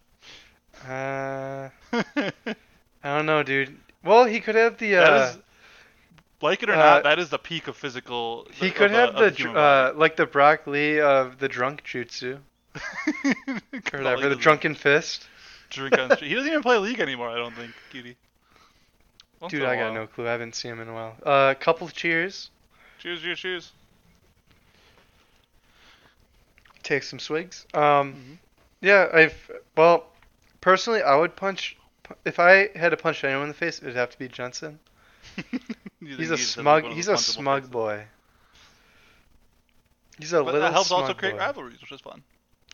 [0.88, 1.70] uh,
[3.04, 3.78] I don't know, dude.
[4.04, 5.38] Well, he could have the, uh, is,
[6.42, 8.48] like it or uh, not, that is the peak of physical.
[8.54, 11.84] he of could have of the, dr- uh, like the Brock Lee of the drunk
[11.84, 12.40] jutsu,
[13.26, 15.28] or whatever, the drunken fist.
[15.70, 16.30] Drink on street.
[16.30, 17.30] He doesn't even play league anymore.
[17.30, 18.16] I don't think, cutie.
[19.44, 20.26] Once Dude, I got no clue.
[20.26, 21.18] I haven't seen him in a while.
[21.24, 22.50] A uh, couple of cheers.
[23.00, 23.72] Cheers, cheers, cheers.
[26.82, 27.66] Take some swigs.
[27.74, 28.38] Um, Mhm.
[28.80, 30.08] yeah, I've well,
[30.62, 31.76] personally, I would punch.
[32.24, 34.80] If I had to punch anyone in the face, it'd have to be Jensen.
[36.00, 36.86] He's a smug.
[36.94, 38.06] He's a smug boy.
[40.20, 41.40] He's a But little that helps also create boy.
[41.40, 42.24] rivalries, which is fun.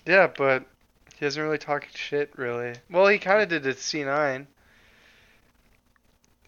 [0.05, 0.67] Yeah, but
[1.15, 2.75] he doesn't really talk shit, really.
[2.91, 4.45] Well, he kind of did at C9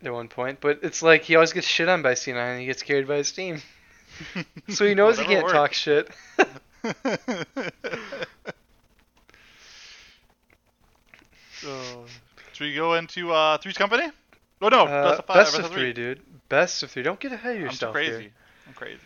[0.04, 2.66] at one point, but it's like he always gets shit on by C9 and he
[2.66, 3.62] gets carried by his team.
[4.70, 6.10] So he knows he can't talk shit.
[11.60, 12.06] so,
[12.54, 14.10] should we go into uh, Three's Company?
[14.62, 15.36] Oh no, Uh, best of five.
[15.36, 16.22] best best of three, dude.
[16.49, 17.04] Best of three.
[17.04, 17.89] Don't get ahead of yourself.
[17.95, 18.22] I'm crazy.
[18.22, 18.32] here.
[18.68, 18.99] I'm crazy.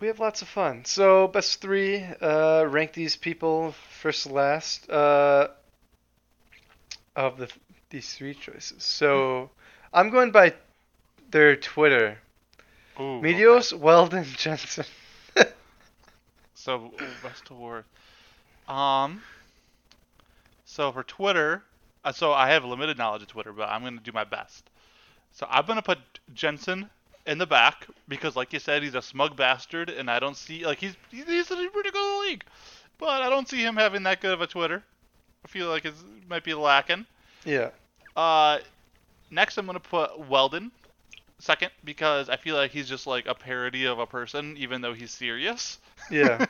[0.00, 0.84] We have lots of fun.
[0.84, 2.04] So best of three.
[2.20, 4.88] Uh, rank these people first to last.
[4.90, 5.48] Uh,
[7.14, 7.48] of the
[7.92, 8.82] these three choices.
[8.82, 9.50] So
[9.92, 10.54] I'm going by
[11.30, 12.18] their Twitter.
[12.98, 13.82] Ooh, Meteos, okay.
[13.82, 14.84] Weldon, Jensen.
[16.54, 17.84] So best award.
[18.68, 19.22] Um.
[20.64, 21.62] So for Twitter,
[22.04, 24.70] uh, so I have limited knowledge of Twitter, but I'm gonna do my best.
[25.32, 25.98] So I'm gonna put
[26.34, 26.88] Jensen
[27.26, 30.64] in the back because, like you said, he's a smug bastard, and I don't see
[30.64, 32.44] like he's he's he's pretty good in the league,
[32.96, 34.84] but I don't see him having that good of a Twitter.
[35.44, 35.94] I feel like it
[36.28, 37.06] might be lacking.
[37.44, 37.70] Yeah.
[38.16, 38.58] Uh,
[39.30, 40.70] next I'm gonna put Weldon
[41.38, 44.92] second because I feel like he's just like a parody of a person, even though
[44.94, 45.78] he's serious.
[46.10, 46.44] Yeah.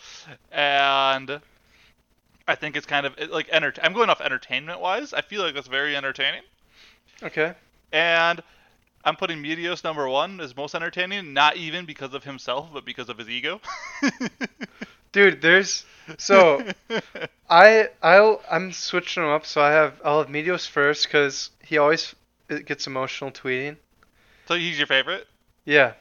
[0.52, 1.40] and
[2.48, 5.12] I think it's kind of like enter- I'm going off entertainment wise.
[5.12, 6.42] I feel like it's very entertaining,
[7.22, 7.54] Okay.
[7.92, 8.42] and
[9.04, 13.08] I'm putting Meteos number one as most entertaining, not even because of himself, but because
[13.08, 13.60] of his ego.
[15.16, 15.86] Dude, there's
[16.18, 16.62] so
[17.48, 19.46] I I'll I'm switching them up.
[19.46, 22.14] So I have I'll have Meteos first because he always
[22.50, 23.76] it gets emotional tweeting.
[24.46, 25.26] so he's your favorite?
[25.64, 25.94] Yeah.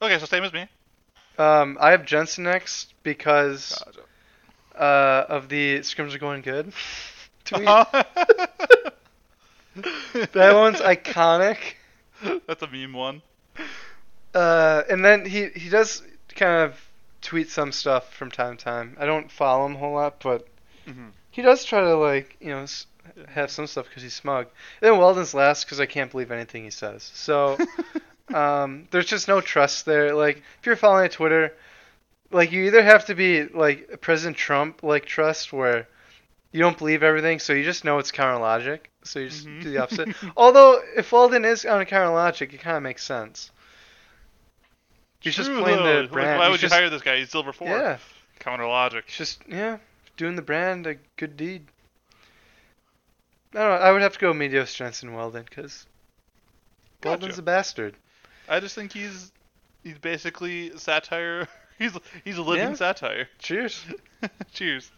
[0.00, 0.68] Okay, so same as me.
[1.36, 3.78] Um, I have Jensen next because
[4.74, 6.72] uh, of the scrims are going good.
[7.44, 7.68] Tweet.
[10.32, 11.58] That one's iconic.
[12.46, 13.20] That's a meme one.
[14.34, 16.02] Uh, and then he he does
[16.36, 16.80] kind of
[17.22, 18.96] tweet some stuff from time to time.
[19.00, 20.46] I don't follow him a whole lot, but
[20.88, 21.08] Mm-hmm.
[21.30, 22.66] he does try to like you know
[23.28, 24.46] have some stuff because he's smug.
[24.80, 27.10] And then Weldon's last because I can't believe anything he says.
[27.14, 27.58] So
[28.34, 30.14] um, there's just no trust there.
[30.14, 31.54] Like if you're following Twitter,
[32.30, 35.86] like you either have to be like President Trump like trust where
[36.52, 39.62] you don't believe everything, so you just know it's counter logic, so you just Mhm.
[39.62, 40.10] do the opposite.
[40.36, 43.50] Although if Weldon is on counter logic, it kind of makes sense.
[45.22, 45.96] He's just playing though.
[45.96, 46.38] the Like, brand.
[46.38, 47.18] why He's would just- you hire this guy?
[47.18, 47.68] He's silver four.
[47.68, 47.98] Yeah,
[48.40, 49.04] Counter logic.
[49.08, 49.78] it's just yeah,
[50.16, 51.66] doing the brand a good deed.
[53.54, 53.86] I don't know.
[53.86, 55.86] I would have to go Meteos Jensen Weldon because
[57.04, 57.94] Weldon's a bastard.
[58.48, 59.30] I just think he's
[59.84, 61.48] he's basically satire.
[61.78, 62.74] He's he's a living Yeah.
[62.74, 63.28] satire.
[63.40, 63.84] Cheers.
[64.52, 64.90] Cheers.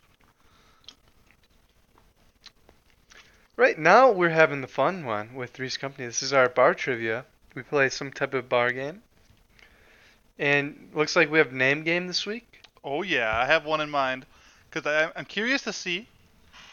[3.57, 6.07] Right now we're having the fun one with Three's Company.
[6.07, 7.25] This is our bar trivia.
[7.55, 9.03] We play some type of bar game.
[10.39, 12.61] And looks like we have name game this week.
[12.83, 14.27] Oh yeah, I have one in mind
[14.71, 16.09] because I'm curious to see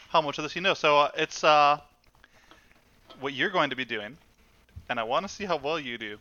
[0.08, 0.74] how much of this you know.
[0.74, 1.78] So uh, it's uh
[3.20, 4.16] what you're going to be doing,
[4.88, 6.18] and I want to see how well you do.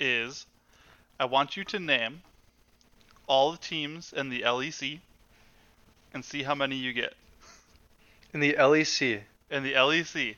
[0.00, 0.46] Is
[1.18, 2.22] I want you to name
[3.26, 4.98] all the teams in the LEC
[6.12, 7.14] and see how many you get
[8.34, 9.20] In the LEC.
[9.50, 10.34] in the LEC.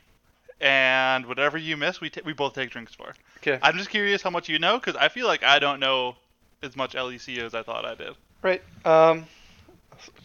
[0.61, 3.15] And whatever you miss, we ta- we both take drinks for.
[3.43, 3.59] Okay.
[3.61, 6.15] I'm just curious how much you know because I feel like I don't know
[6.63, 8.15] as much LEC as I thought I did.
[8.41, 8.63] Right.
[8.85, 9.27] Um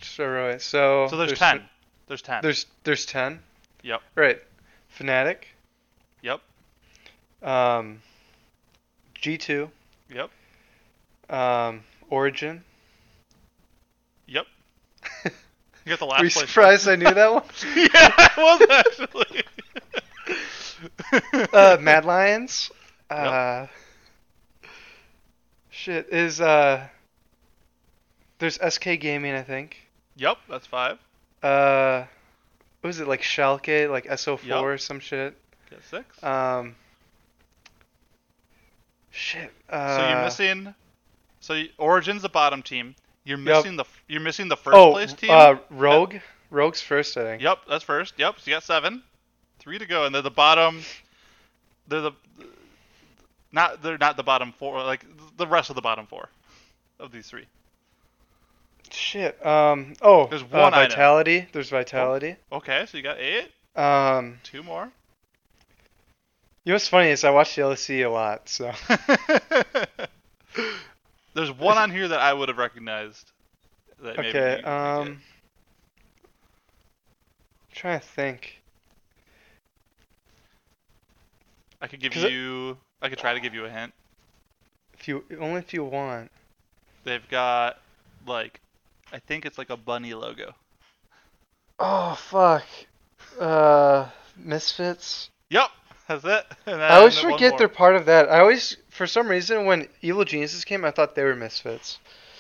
[0.01, 0.57] so.
[0.59, 1.63] So So there's, ten.
[2.07, 2.41] There's ten.
[2.43, 3.39] There's there's 10.
[3.84, 4.01] Yep.
[4.15, 4.39] Right.
[4.99, 5.38] Fnatic.
[6.22, 6.41] Yep.
[7.41, 8.01] Um
[9.22, 9.70] G2.
[10.13, 10.30] Yep.
[11.30, 12.63] Um Origin.
[14.28, 14.45] Yep.
[15.86, 16.47] You got the last Were you place.
[16.49, 17.43] surprised I knew that one?
[17.78, 19.43] yeah, I was actually.
[21.53, 22.70] uh, Mad Lions.
[23.10, 23.68] Uh,
[25.70, 26.88] shit is uh.
[28.39, 29.78] There's SK Gaming, I think.
[30.18, 30.99] Yep, that's five.
[31.41, 32.03] Uh,
[32.82, 34.64] what was it like Schalke, like S04 Yup.
[34.64, 35.36] or some shit?
[35.89, 36.24] Six.
[36.24, 36.76] Um.
[39.12, 39.51] Shit.
[39.70, 40.76] Uh, so you're missing.
[41.39, 42.95] So Origin's the bottom team.
[43.24, 45.32] You're missing the you're missing the first Oh, place team.
[45.32, 46.16] uh, Rogue.
[46.49, 47.41] Rogue's first, I think.
[47.41, 48.14] Yep, that's first.
[48.18, 49.03] Yep, so you got seven.
[49.60, 50.82] Three to go, and they're the bottom.
[51.88, 52.12] They're the.
[53.52, 54.84] Not they're not the bottom four.
[54.84, 55.06] Like
[55.38, 56.30] the rest of the bottom four,
[57.00, 57.45] of these three.
[58.91, 59.43] Shit.
[59.45, 59.93] Um.
[60.02, 60.28] Oh.
[60.28, 60.80] There's uh, one know.
[60.80, 61.48] Vitality.
[61.52, 62.36] There's Vitality.
[62.52, 63.50] Okay, so you got eight.
[63.76, 64.39] Um.
[64.43, 64.91] Two more.
[66.64, 68.72] You know what's funny is I watch the LEC a lot, so.
[71.34, 73.32] There's one on here that I would have recognized.
[74.02, 74.60] That maybe you- Okay.
[74.62, 74.68] you.
[74.68, 75.22] Um.
[77.74, 78.60] trying to think.
[81.82, 82.78] I could give 'cause it- you.
[83.02, 83.93] I could try to give you a hint.
[84.93, 86.32] If you only if you want.
[87.04, 87.80] They've got
[88.26, 88.60] like,
[89.14, 90.54] I think it's like a bunny logo.
[91.80, 92.66] Oh fuck.
[93.39, 95.30] Uh, Misfits.
[95.50, 95.70] Yep,
[96.08, 96.45] that's it.
[96.66, 98.30] And I always forget they're part of that.
[98.30, 102.00] I always, for some reason, when Evil Geniuses came, I thought they were Misfits.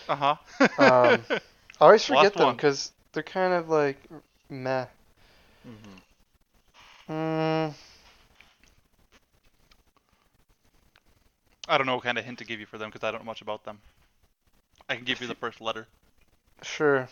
[0.09, 0.35] Uh huh.
[0.59, 0.69] Um,
[1.29, 1.39] I
[1.79, 3.97] always Last forget them because they're kind of like
[4.49, 4.85] meh.
[5.67, 7.13] Mm-hmm.
[7.13, 7.73] Mm,
[11.67, 13.21] I don't know what kind of hint to give you for them because I don't
[13.21, 13.79] know much about them.
[14.89, 15.87] I can give you the first letter.
[16.61, 17.07] sure.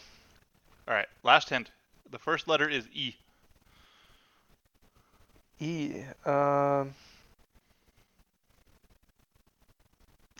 [0.88, 1.72] All right, last hint.
[2.12, 3.16] The first letter is E.
[5.60, 6.02] E.
[6.26, 6.94] Um.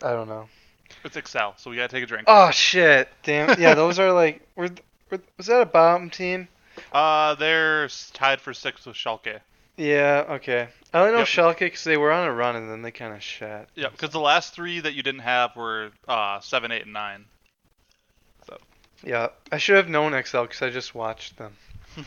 [0.02, 0.48] I don't know.
[1.04, 2.24] It's Excel, so we gotta take a drink.
[2.26, 3.08] Oh shit!
[3.22, 3.60] Damn.
[3.60, 4.46] Yeah, those are like.
[4.56, 4.70] Were,
[5.10, 6.48] were was that a bottom team?
[6.92, 9.40] Uh, they're tied for sixth with Schalke.
[9.76, 10.24] Yeah.
[10.30, 10.68] Okay.
[10.92, 11.26] I only know Yep.
[11.26, 13.68] Schalke because they were on a run and then they kind of shat.
[13.74, 17.26] Yeah, because the last three that you didn't have were uh seven, eight, and nine.
[18.46, 18.58] So.
[19.04, 19.28] Yeah.
[19.52, 21.56] I should have known XL because I just watched them.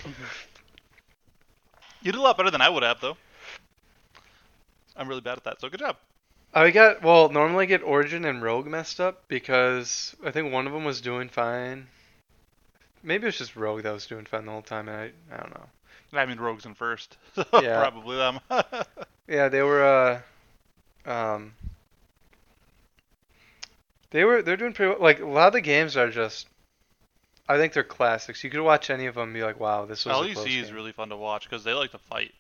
[2.02, 3.18] You did a lot better than I would have, though.
[4.96, 5.98] I'm really bad at that, so good job.
[6.54, 7.30] I got well.
[7.30, 11.02] Normally I get Origin and Rogue messed up because I think one of them was
[11.02, 11.88] doing fine.
[13.04, 14.88] Maybe it was just Rogue that was doing fine the whole time.
[14.88, 15.66] And I I don't know.
[16.14, 17.80] I mean, Rogue's in first, so Yeah.
[17.80, 18.40] probably them.
[19.28, 20.24] Yeah, they were.
[21.06, 21.54] Uh, um.
[24.10, 24.42] They were.
[24.42, 25.00] They're doing pretty well.
[25.00, 26.48] Like a lot of the games are just
[27.50, 28.44] I think they're classics.
[28.44, 30.92] You could watch any of them and be like, wow, this was LEC is really
[30.92, 32.32] fun to watch because they like to fight.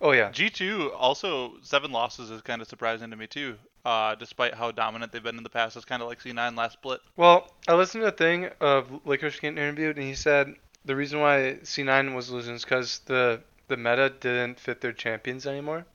[0.00, 0.30] Oh yeah.
[0.30, 3.56] G2 also seven losses is kind of surprising to me too.
[3.84, 6.74] Uh, despite how dominant they've been in the past, it's kind of like C9 last
[6.74, 7.00] split.
[7.16, 11.20] Well, I listened to a thing of Licorice getting interviewed, and he said the reason
[11.20, 15.86] why C9 was losing is because the the meta didn't fit their champions anymore.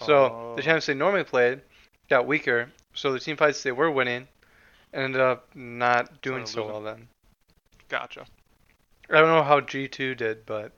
[0.00, 0.54] So Oh.
[0.56, 1.60] the champions they normally played
[2.08, 2.70] got weaker.
[2.94, 4.26] So the team fights they were winning
[4.94, 7.08] ended up not doing so well then.
[7.88, 8.24] Gotcha.
[9.10, 10.72] I don't know how G2 did, but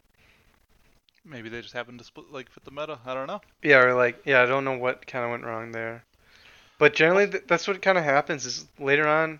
[1.24, 2.98] Maybe they just happened to split like fit the meta.
[3.06, 3.40] I don't know.
[3.62, 6.04] yeah, or like yeah, I don't know what kind of went wrong there.
[6.78, 8.44] But generally, th- that's what kind of happens.
[8.44, 9.38] Is later on,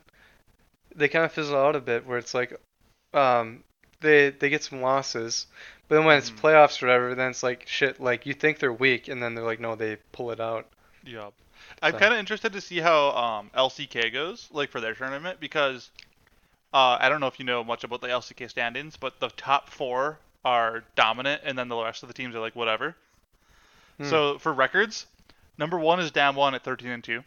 [0.95, 2.57] they kind of fizzle out a bit, where it's like,
[3.15, 3.65] um,
[4.03, 5.47] they they get some losses,
[5.89, 6.41] but then when it's Mhm.
[6.41, 8.01] playoffs or whatever, then it's like shit.
[8.01, 10.67] Like you think they're weak, and then they're like, no, they pull it out.
[11.05, 11.31] Yeah.
[11.81, 15.91] I'm kind of interested to see how um, LCK goes, like for their tournament, because
[16.73, 19.69] uh, I don't know if you know much about the LCK standings, but the top
[19.71, 22.95] four are dominant, and then the rest of the teams are like whatever.
[23.99, 24.05] Hmm.
[24.05, 25.07] So for records,
[25.59, 27.25] number one is DAMWON at 13 and two.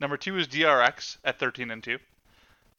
[0.00, 1.98] Number two is DRX at 13 and two.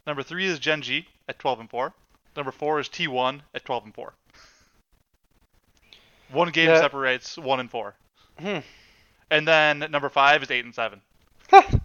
[0.05, 1.93] Number three is Gen.G at 12 and four.
[2.35, 4.13] Number four is T1 at 12 and four.
[6.31, 6.79] One game Yeah.
[6.81, 7.95] separates one and four.
[8.39, 8.59] Hmm.
[9.29, 11.01] And then number five is eight and seven.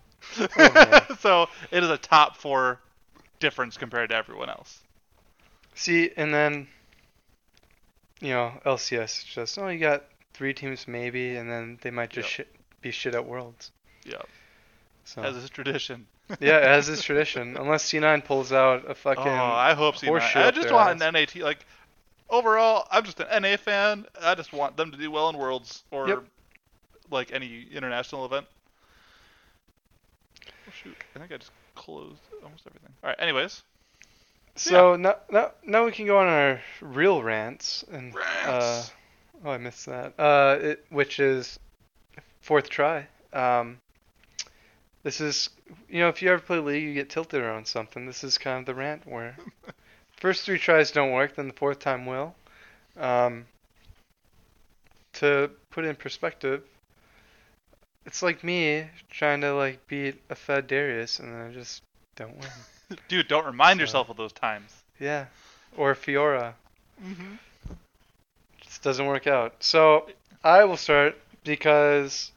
[0.58, 2.80] Oh, so it is a top four
[3.40, 4.80] difference compared to everyone else.
[5.74, 6.66] See, and then,
[8.20, 12.26] you know, LCS just oh, you got three teams maybe, and then they might just
[12.38, 12.46] Yep.
[12.48, 13.70] shit, be shit at Worlds.
[14.04, 14.20] Yeah,
[15.08, 16.06] So as is tradition.
[16.40, 17.56] yeah, as is tradition.
[17.56, 20.06] Unless C9 pulls out a fucking oh, I hope so.
[20.06, 21.34] horseshit I just want an NAT.
[21.36, 21.64] Like
[22.28, 24.04] overall, I'm just an NA fan.
[24.20, 26.24] I just want them to do well in Worlds or Yep.
[27.10, 28.46] like any international event.
[30.44, 30.94] Oh shoot!
[31.16, 32.92] I think I just closed almost everything.
[33.02, 33.18] All right.
[33.18, 33.62] Anyways,
[34.56, 38.82] So now, now, now we can go on our real rants and uh,
[39.42, 40.20] oh, I missed that.
[40.20, 41.58] Uh, it, which is
[42.42, 43.06] fourth try.
[43.32, 43.80] Um,
[45.02, 45.50] this is
[45.88, 48.06] you know if you ever play League, you get tilted around something.
[48.06, 49.36] This is kind of the rant where
[50.16, 52.34] first three tries don't work, then the fourth time will.
[52.98, 53.46] Um,
[55.14, 56.62] to put it in perspective,
[58.06, 61.82] it's like me trying to like beat a Fed Darius and then I just
[62.16, 62.98] don't win.
[63.08, 64.72] dude, don't remind So- yourself of those times.
[64.98, 65.26] Yeah.
[65.76, 66.54] Or Fiora.
[67.04, 67.34] Mm-hmm.
[68.62, 69.54] Just doesn't work out.
[69.60, 70.08] So
[70.42, 72.32] I will start because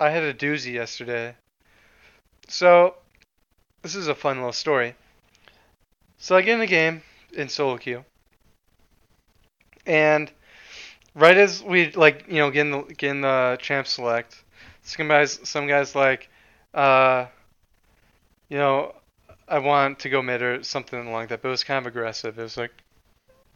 [0.00, 1.34] I had a doozy yesterday.
[2.48, 2.96] So
[3.82, 4.94] this is a fun little story.
[6.18, 8.04] So I get in the game in solo queue.
[9.86, 10.30] And
[11.14, 14.42] right as we like, you know, getting the getting the champ select,
[14.82, 16.28] some guys some guys like
[16.74, 17.26] uh
[18.48, 18.94] you know,
[19.48, 22.38] I want to go mid or something like that, but it was kind of aggressive.
[22.38, 22.72] It was like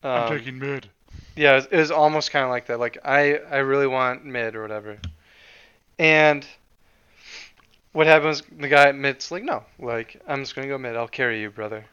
[0.03, 0.89] um, I'm taking mid.
[1.37, 2.79] yeah, it was, it was almost kind of like that.
[2.81, 4.99] Like I, I really want mid or whatever.
[5.99, 6.47] And
[7.93, 8.43] what happens?
[8.59, 10.97] The guy at mid's like, no, like I'm just gonna go mid.
[10.97, 11.85] I'll carry you, brother.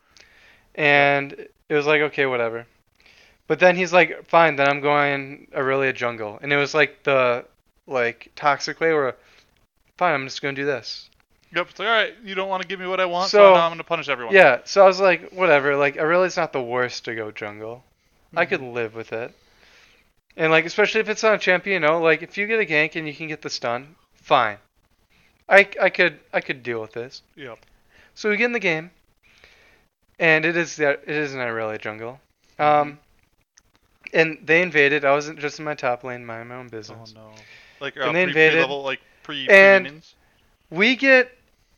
[0.75, 1.33] And
[1.67, 2.65] it was like, okay, whatever.
[3.47, 6.39] But then he's like, fine, then I'm going Irelia jungle.
[6.41, 7.45] And it was like the
[7.87, 9.15] like toxic way where,
[9.97, 11.09] fine, I'm just gonna do this.
[11.55, 11.69] Yep.
[11.71, 13.53] It's like, all right, you don't want to give me what I want, so, So-
[13.55, 14.35] now I'm gonna punish everyone.
[14.35, 15.75] Yeah, so I was like, whatever.
[15.75, 17.83] Like Irelia's not the worst to go jungle.
[18.35, 18.49] I Mhm.
[18.49, 19.33] could live with it.
[20.37, 22.65] And like, especially if it's on a champion, you know, like if you get a
[22.65, 24.57] gank and you can get the stun, fine.
[25.49, 27.21] I, I could I could deal with this.
[27.35, 27.59] Yep.
[28.15, 28.91] So we get in the game,
[30.19, 32.19] and it is the it is an Irelia jungle.
[32.59, 32.99] Um,
[34.13, 35.05] and they invaded.
[35.05, 37.13] I wasn't just in my top lane, minding my own business.
[37.17, 37.31] Oh no.
[37.79, 40.15] Like uh, And they pre, invaded, level like pre and- minions.
[40.71, 41.31] We get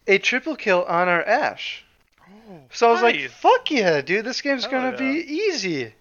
[0.07, 1.85] a triple kill on our Ashe.
[2.49, 3.31] Oh, So I was like, nice.
[3.31, 4.25] "Fuck yeah, dude!
[4.25, 4.97] This game's Hell gonna yeah.
[4.97, 5.93] be easy."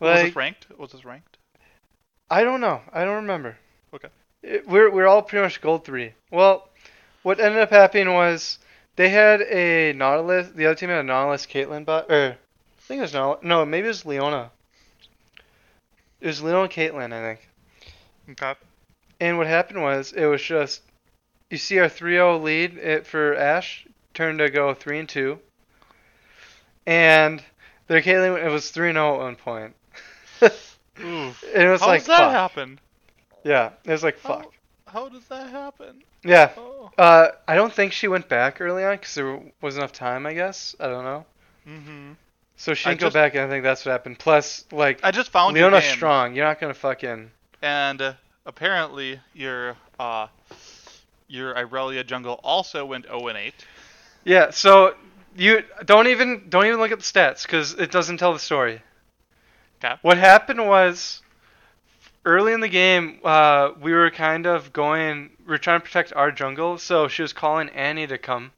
[0.00, 0.66] was Like, this ranked?
[0.78, 1.36] Was this ranked?
[2.30, 2.80] I don't know.
[2.92, 3.56] I don't remember.
[3.94, 4.08] Okay.
[4.42, 6.12] We're we're all pretty much gold three.
[6.30, 6.68] Well,
[7.22, 8.58] what ended up happening was
[8.96, 10.50] they had a Nautilus.
[10.50, 12.10] The other team had a Nautilus Caitlyn bot.
[12.10, 13.44] Or I think it was Nautilus.
[13.44, 14.50] No, maybe it was Leona.
[16.20, 17.48] It was Leona Caitlyn, I think.
[18.30, 18.54] Okay.
[19.20, 20.82] And what happened was it was just
[21.50, 25.38] you see our 3-0 lead it, for Ashe turned to go 3 and 2.
[26.86, 27.42] And
[27.86, 29.74] their Caitlyn it was 3 0 at one point.
[30.42, 31.34] Ooh.
[31.54, 32.32] And it was How like does that fuck.
[32.32, 32.80] happen?
[33.48, 34.52] Yeah, it was like fuck.
[34.86, 36.02] How does that happen?
[36.24, 36.50] Yeah.
[36.56, 36.90] Oh.
[36.98, 40.26] Uh, I don't think she went back early on because there wasn't enough time.
[40.26, 41.24] I guess I don't know.
[41.66, 42.12] Mm-hmm.
[42.56, 44.18] So she didn't go back, and I think that's what happened.
[44.18, 46.34] Plus, like I just found your Leona's game, strong.
[46.34, 47.30] You're not gonna fucking.
[47.62, 48.12] and uh,
[48.46, 50.26] apparently your uh
[51.28, 53.54] your Irelia jungle also went 0 and 8.
[54.24, 54.50] Yeah.
[54.50, 54.94] So
[55.36, 58.82] You don't even don't even look at the stats because it doesn't tell the story.
[59.80, 59.94] 'Kay.
[60.02, 61.22] What happened was
[62.28, 65.30] early in the game, uh, we were kind of going.
[65.46, 68.52] We are trying to protect our jungle, so she was calling Annie to come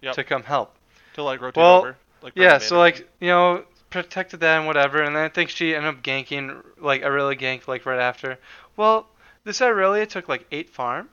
[0.00, 0.14] Yep.
[0.14, 0.74] to come help.
[1.14, 1.96] To like rotate Well, over.
[2.22, 5.74] Like Yeah, so like you know protected that and whatever, and then I think she
[5.74, 8.38] ended up ganking like Irelia ganked like right after.
[8.76, 9.06] Well,
[9.44, 11.08] this Irelia took like eight farm,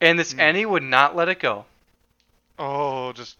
[0.00, 0.40] and this Hmm.
[0.40, 1.64] Annie would not let it go.
[2.58, 3.36] Oh, just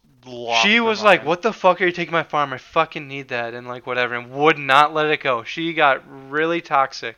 [0.62, 2.52] she was like, "What the fuck are you taking my farm?
[2.52, 5.44] I fucking need that," and like whatever, and would not let it go.
[5.44, 7.16] She got really toxic,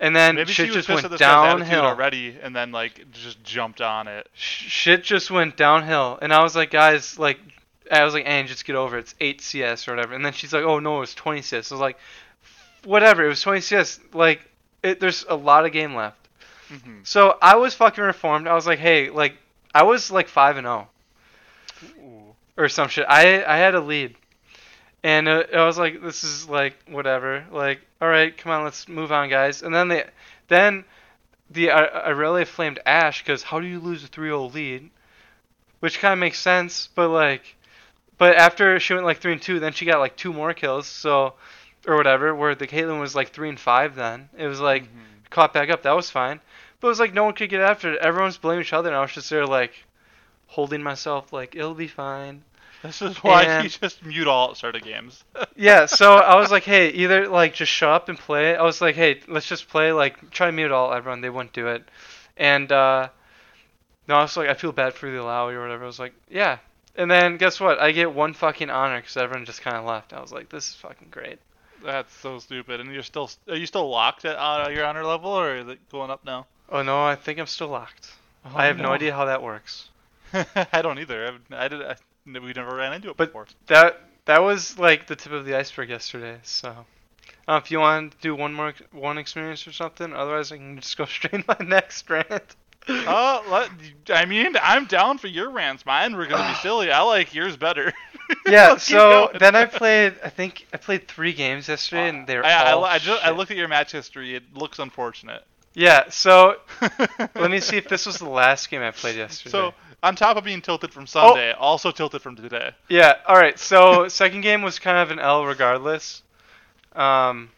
[0.00, 1.84] and then Maybe shit she was just went at this guy's downhill.
[1.84, 4.28] already, and then like just jumped on it.
[4.34, 7.38] Sh- Shit just went downhill, and I was like, guys, like,
[7.90, 9.00] I was like, Anne, just get over it.
[9.00, 11.70] It's eight CS or whatever, and then she's like, oh no, it's 20 CS.
[11.70, 11.98] I was like,
[12.84, 14.00] whatever, it was 20 CS.
[14.12, 14.40] Like,
[14.82, 16.16] it, there's a lot of game left.
[16.68, 18.46] hmm So I was fucking reformed.
[18.48, 19.34] I was like, hey, like,
[19.74, 20.88] I was like five and zero.
[22.58, 23.06] Or some shit.
[23.08, 24.16] I I had a lead,
[25.04, 27.44] and uh, I was like, this is like whatever.
[27.52, 29.62] Like, all right, come on, let's move on, guys.
[29.62, 30.04] And then they,
[30.48, 30.84] then
[31.50, 34.90] the I, I really flamed Ashe because how do you lose a 3-0 lead?
[35.78, 37.54] Which kind of makes sense, but like,
[38.18, 40.88] but after she went like three and two, then she got like two more kills,
[40.88, 41.34] so
[41.86, 42.34] or whatever.
[42.34, 45.30] Where the Caitlyn was like three and five, then it was like Mhm.
[45.30, 45.82] caught back up.
[45.82, 46.40] That was fine.
[46.80, 48.00] But it was like no one could get after it.
[48.00, 49.84] Everyone's blaming each other, and I was just there like
[50.48, 52.42] holding myself like it'll be fine.
[52.82, 55.24] This is why And- you just mute all at start of games.
[55.56, 58.54] Yeah, so I was like, hey, either like just shut up and play.
[58.54, 59.90] I was like, hey, let's just play.
[59.92, 61.20] Like try to mute all everyone.
[61.20, 61.82] They wouldn't do it,
[62.36, 63.08] and uh,
[64.06, 65.82] no, I was like, I feel bad for the Illaoi or whatever.
[65.82, 66.58] I was like, yeah.
[66.94, 67.80] And then guess what?
[67.80, 70.12] I get one fucking honor because everyone just kind of left.
[70.12, 71.38] I was like, this is fucking great.
[71.84, 72.80] That's so stupid.
[72.80, 75.78] And you're still are you still locked at uh, your honor level, or is it
[75.90, 76.46] going up now?
[76.70, 78.12] Oh no, I think I'm still locked.
[78.44, 78.90] Oh, I have no.
[78.92, 79.88] idea how that works.
[80.72, 81.26] I don't either.
[81.26, 81.82] I've, I did.
[81.82, 83.46] I, we never ran into it But- before.
[83.66, 86.38] That that was like the tip of the iceberg yesterday.
[86.42, 86.84] So,
[87.48, 90.78] uh, if you want to do one more one experience or something, otherwise I can
[90.78, 92.56] just go straight in my next rant.
[92.90, 93.70] Oh, let,
[94.16, 95.84] I mean, I'm down for your rants.
[95.84, 96.90] Mine were gonna be silly.
[96.90, 97.92] I like yours better.
[98.46, 98.76] yeah.
[98.76, 100.14] So then I played.
[100.24, 103.24] I think I played three games yesterday, and they were I, I, all I, just,
[103.24, 104.34] I looked at your match history.
[104.34, 105.44] It looks unfortunate.
[105.74, 106.08] Yeah.
[106.10, 106.56] So
[107.34, 109.50] let me see if this was the last game I played yesterday.
[109.50, 112.70] So, on top of being tilted from Sunday, also tilted from today.
[112.88, 113.14] yeah.
[113.26, 113.58] All right.
[113.58, 116.22] So second game was kind of an L regardless.
[116.94, 117.50] Um,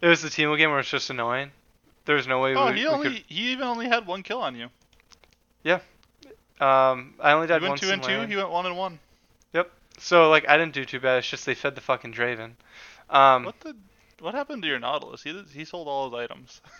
[0.00, 1.50] it was the Teemo game where it's just annoying.
[2.04, 3.24] There was no way Oh, we, he we only could.
[3.28, 4.68] he even only had one kill on you.
[5.62, 5.80] Yeah.
[6.60, 8.20] Um, I only You died went once two and two.
[8.26, 8.98] He went one and one.
[9.52, 9.70] Yep.
[9.98, 11.18] So like I didn't do too bad.
[11.18, 12.52] It's just they fed the fucking Draven.
[13.10, 13.76] Um, What the?
[14.20, 15.22] What happened to your Nautilus?
[15.22, 16.60] He he sold all his items.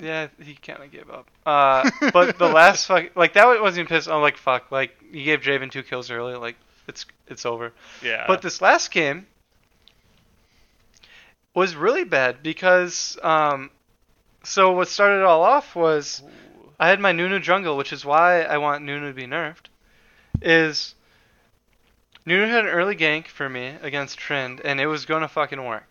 [0.00, 1.30] yeah, he kind of gave up.
[1.44, 4.08] Uh, but the last fuck like that wasn't even pissed.
[4.08, 4.70] I'm like fuck.
[4.70, 6.34] Like you gave Draven two kills early.
[6.34, 6.56] Like
[6.88, 7.72] it's it's over.
[8.02, 8.24] yeah.
[8.26, 9.26] But this last game
[11.54, 13.70] was really bad because um,
[14.42, 16.30] so what started it all off was Ooh.
[16.78, 19.66] I had my Nunu jungle, which is why I want Nunu to be nerfed.
[20.42, 20.94] Is
[22.26, 25.88] Nunu had an early gank for me against Trynd, and it was gonna fucking work.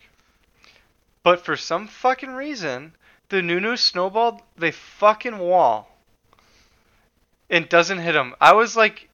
[1.23, 2.93] But for some fucking reason,
[3.33, 5.89] the Nunu snowballed the fucking wall
[7.49, 8.35] and doesn't hit him.
[8.39, 9.09] I was like,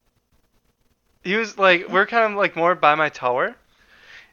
[1.24, 3.56] he was like, we're kind of like more by my tower,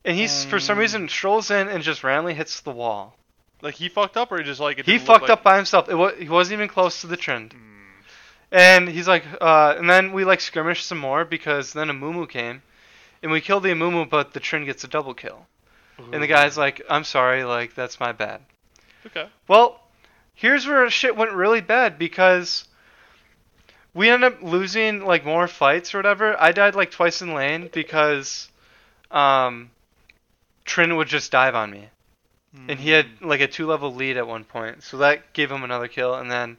[0.04, 0.80] and he's for some Mm.
[0.80, 3.14] reason strolls in and just randomly hits the wall.
[3.62, 5.88] like he fucked up, or he just like it He fucked like- up by himself.
[5.88, 7.52] It wa- he wasn't even close to the Trynd.
[7.54, 7.58] Hmm.
[8.52, 12.28] And he's like, uh, and then we like skirmished some more because then a Mumu
[12.28, 12.62] came,
[13.22, 15.46] and we killed the Mumu, but the Trynd gets a double kill.
[16.12, 18.40] And the guy's like, I'm sorry, like that's my bad.
[19.06, 19.28] Okay.
[19.48, 19.80] Well,
[20.34, 22.66] here's where shit went really bad because
[23.94, 26.40] we ended up losing like more fights or whatever.
[26.40, 28.48] I died like twice in lane because
[29.10, 29.70] um,
[30.64, 31.88] Trynd would just dive on me,
[32.68, 35.62] and he had like a two level lead at one point, so that gave him
[35.62, 36.58] another kill, and then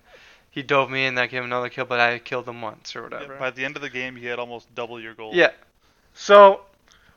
[0.49, 2.99] he dove me, and that gave him another kill, but I killed him once or
[2.99, 3.35] Yeah, whatever.
[3.37, 5.35] by the end of the game, he had almost double your gold.
[5.35, 5.51] Yeah.
[6.13, 6.61] So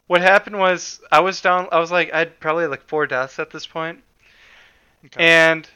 [0.08, 1.68] what happened was I was down.
[1.72, 4.02] I was like I'd probably like four deaths at this point,
[5.06, 5.24] Okay.
[5.24, 5.68] and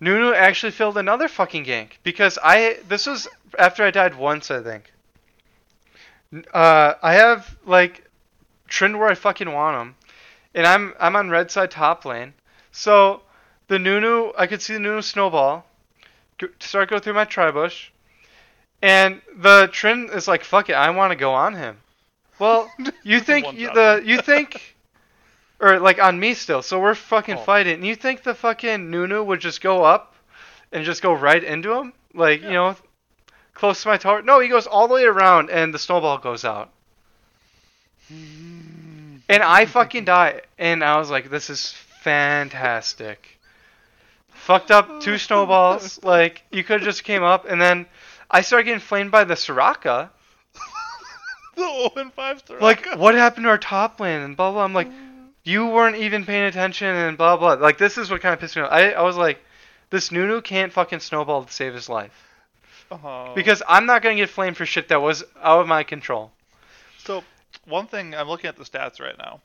[0.00, 4.62] Nunu actually filled another fucking gank because I this was after I died once I
[4.62, 4.92] think.
[6.54, 8.04] Uh, I have like
[8.68, 9.96] Trynd where I fucking want him,
[10.54, 12.34] and I'm I'm on red side top lane.
[12.70, 13.22] So
[13.66, 15.66] the Nunu I could see the Nunu snowball,
[16.38, 17.88] go, start go through my tribush,
[18.80, 21.78] and the Trynd is like fuck it I want to go on him.
[22.38, 22.70] Well,
[23.02, 24.76] you think you, the you think,
[25.60, 26.62] or like on me still.
[26.62, 27.42] So we're fucking Oh.
[27.42, 27.74] fighting.
[27.74, 30.14] And you think the fucking Nunu would just go up,
[30.72, 32.76] and just go right into him, like you know,
[33.54, 34.22] close to my tower?
[34.22, 36.70] No, he goes all the way around, and the snowball goes out.
[39.28, 40.40] and I fucking die.
[40.58, 43.38] And I was like, this is fantastic.
[44.32, 46.00] Fucked up two snowballs.
[46.04, 47.86] Like you could have just came up, and then
[48.30, 50.08] I started getting flamed by the Soraka.
[51.56, 52.58] the 0 5 star.
[52.60, 54.64] Like what happened to our top lane and blah blah.
[54.64, 55.09] I'm like, oh.
[55.44, 57.54] You weren't even paying attention and blah blah.
[57.54, 58.72] Like this is what kind of pissed me off.
[58.72, 59.38] I I was like,
[59.90, 62.12] this Nunu can't fucking snowball to save his life
[62.90, 63.32] Oh.
[63.34, 66.32] because I'm not gonna get flamed for shit that was out of my control.
[66.98, 67.22] So
[67.66, 69.40] one thing I'm looking at the stats right now,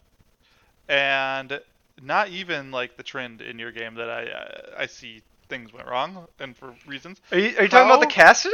[0.90, 1.60] and
[2.02, 5.88] not even like the trend in your game that I I, I see things went
[5.88, 7.22] wrong and for reasons.
[7.32, 8.52] Are you, are you talking about the Cassidon?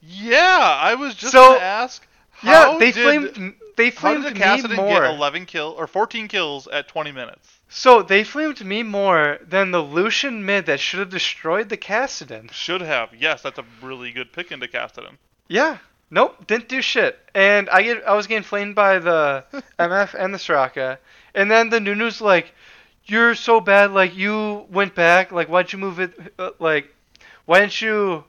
[0.00, 2.06] Yeah, I was just So- gonna ask.
[2.42, 5.00] Yeah, they did, flamed they How flamed did me more.
[5.00, 7.48] get 11 kill or 14 kills at 20 minutes?
[7.68, 12.50] So they flamed me more than the Lucian mid that should have destroyed the Cassidon.
[12.52, 13.14] Should have.
[13.14, 15.08] Yes, that's a really good pick into Cassidy.
[15.48, 15.78] Yeah.
[16.10, 17.18] Nope, didn't do shit.
[17.34, 19.44] And I get I was getting flamed by the
[19.78, 20.98] MF and the Soraka.
[21.34, 22.52] And then the Nunu's like,
[23.06, 26.88] You're so bad, like you went back, like why'd you move it uh, like
[27.46, 28.24] why didn't you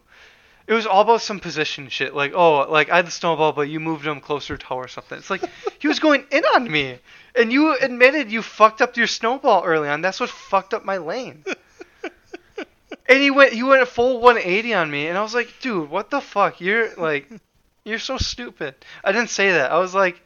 [0.68, 2.14] it was all about some position shit.
[2.14, 4.88] Like, oh, like I had the snowball, but you moved him closer to tower or
[4.88, 5.18] something.
[5.18, 5.44] It's like
[5.80, 7.00] he was going in on me,
[7.36, 10.02] and you admitted you fucked up your snowball early on.
[10.02, 11.44] That's what fucked up my lane.
[13.06, 15.90] And he went he went a full 180 on me, and I was like, dude,
[15.90, 16.62] what the fuck?
[16.62, 17.30] You're like,
[17.84, 18.76] you're so stupid.
[19.04, 19.72] I didn't say that.
[19.72, 20.22] I was like,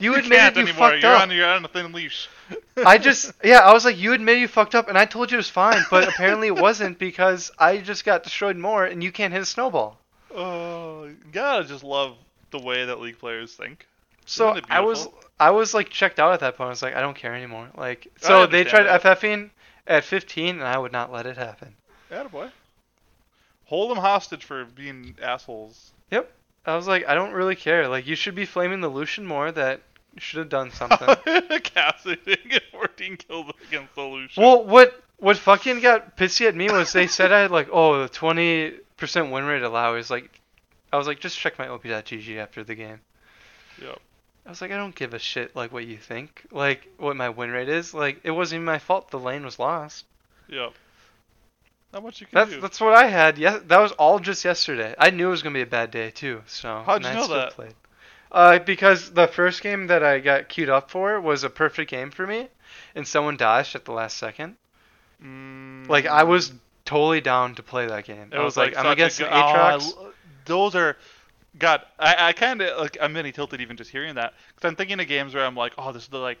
[0.00, 0.90] you, You admitted can't you anymore.
[0.90, 1.22] fucked You're up.
[1.22, 2.28] on you're on a thin leash.
[2.86, 5.36] I just yeah, I was like, you admitted you fucked up, and I told you
[5.36, 9.12] it was fine, but apparently it wasn't because I just got destroyed more, and you
[9.12, 9.98] can't hit a snowball.
[10.34, 12.16] Oh, you gotta just love
[12.50, 13.86] the way that league players think.
[14.26, 15.08] So I was?
[15.38, 16.66] I was like checked out at that point.
[16.68, 17.68] I was like, I don't care anymore.
[17.76, 19.50] Like so they tried understand FFing
[19.86, 21.74] at 15, and I would not let it happen.
[22.10, 22.50] Attaboy.
[23.66, 25.92] Hold them hostage for being assholes.
[26.66, 27.88] I was like, I don't really care.
[27.88, 29.50] Like you should be flaming the Lucian more.
[29.52, 29.80] That
[30.18, 31.08] should have done something.
[31.62, 34.42] Cassidy didn't get 14 kills against Solution.
[34.42, 38.02] well, what what fucking got pissy at me was they said I had like oh
[38.02, 40.40] the 20 percent win rate allow is like.
[40.92, 43.00] I was like, just check my op.gg after the game.
[43.82, 43.98] Yep.
[44.46, 47.30] I was like, I don't give a shit like what you think, like what my
[47.30, 47.92] win rate is.
[47.92, 49.10] Like it wasn't even my fault.
[49.10, 50.04] The lane was lost.
[50.46, 50.72] Yep.
[51.94, 52.60] Not much you can That's do.
[52.60, 53.38] that's what I had.
[53.38, 54.94] Yeah, that was all just yesterday.
[54.98, 56.42] I knew it was gonna be a bad day too.
[56.46, 57.52] So How'd you know that?
[57.52, 57.74] Played.
[58.32, 62.10] Uh, because the first game that I got queued up for was a perfect game
[62.10, 62.48] for me,
[62.96, 64.56] and someone dashed at the last second.
[65.24, 66.52] Mm, Like I was
[66.84, 68.30] totally down to play that game.
[68.32, 70.10] It I was was like, I'm such a against an oh, I
[70.46, 70.96] those are.
[71.56, 72.98] God, I, I kind of like.
[73.00, 75.72] I'm mini tilted even just hearing that because I'm thinking of games where I'm like,
[75.78, 76.38] oh, this is the like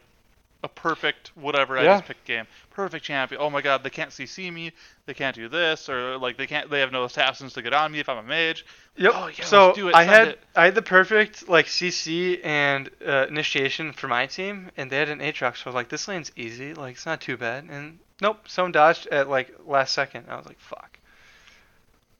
[0.64, 1.78] a perfect whatever.
[1.78, 3.40] I just picked game, perfect champion.
[3.40, 4.72] Oh my God, they can't CC me.
[5.04, 6.70] They can't do this, or like they can't.
[6.70, 8.64] They have no assassins to get on me if I'm a mage.
[8.96, 9.12] Yep.
[9.14, 10.40] Oh, yeah, so let's do it, I had it.
[10.56, 15.10] I had the perfect like CC and uh, initiation for my team, and they had
[15.10, 15.58] an Aatrox.
[15.58, 16.72] So I was like, this lane's easy.
[16.72, 17.64] Like it's not too bad.
[17.70, 20.26] And nope, someone dodged at like last second.
[20.30, 20.98] I was like, fuck.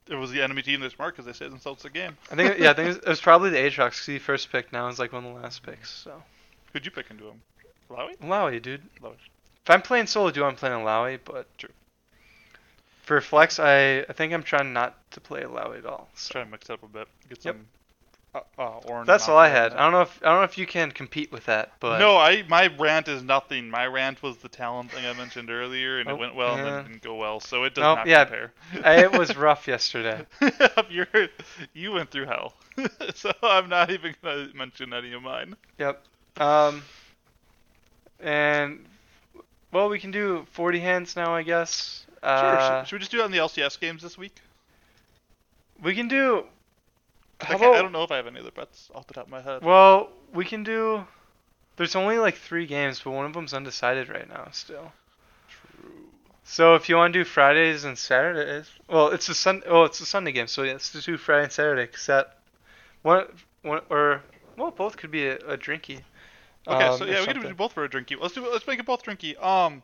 [0.07, 2.19] It was the enemy team that's smart because they saved themselves the game.
[2.31, 4.53] I think yeah, I think it was, it was probably the Aatrox because he first
[4.53, 4.71] picked.
[4.71, 5.89] Now it's like one of the last picks.
[5.91, 6.23] So
[6.75, 7.41] Who'd you pick into him?
[7.95, 8.17] Lowy?
[8.19, 8.83] Lowy, dude.
[9.03, 9.15] Lowy.
[9.63, 11.71] If I'm playing solo duo, I'm playing Lowy, but True.
[13.03, 16.09] For flex, I I think I'm trying not to play Lowy at all.
[16.15, 16.33] So.
[16.33, 17.09] Try to mix it up a bit.
[17.29, 17.55] Get Yep.
[17.55, 17.67] some
[18.35, 19.07] uh, uh, orange.
[19.07, 19.75] That's all I had.
[19.75, 22.17] I don't know if I don't know if you can compete with that, but No,
[22.17, 23.69] I my rant is nothing.
[23.71, 26.67] My rant was the talent thing I mentioned earlier, and Oh, it went well and
[26.67, 26.75] yeah.
[26.77, 28.25] then didn't go well, so it does Nope, not yeah.
[28.25, 28.53] compare.
[28.83, 30.25] I, it was rough yesterday.
[30.89, 31.07] You're,
[31.75, 32.55] you went through hell,
[33.15, 35.55] so I'm not even gonna mention any of mine.
[35.79, 36.03] Yep.
[36.39, 36.83] Um.
[38.25, 38.85] And
[39.71, 42.07] well, we can do 40 hands now, I guess.
[42.23, 42.31] Sure.
[42.31, 44.41] Uh, should, should we just do it on the LCS games this week?
[45.83, 46.45] we can do.
[47.41, 49.31] I, can't, I don't know if I have any other bets off the top of
[49.31, 49.63] my head.
[49.63, 51.05] Well, we can do.
[51.77, 54.93] There's only like three games, but one of them's undecided right now still.
[55.49, 55.91] True.
[56.45, 59.63] So if you want to do Fridays and Saturdays, well, it's a Sun.
[59.67, 61.87] Oh, it's a Sunday game, so yeah, let's do Friday and Saturday.
[61.87, 62.39] Cause that
[63.03, 63.27] one,
[63.63, 64.23] one or
[64.57, 66.01] well, both could be a, a drinky.
[66.69, 68.19] Okay, um, so yeah, we can do both for a drinky.
[68.21, 69.41] Let's do let's make it both drinky.
[69.43, 69.83] Um,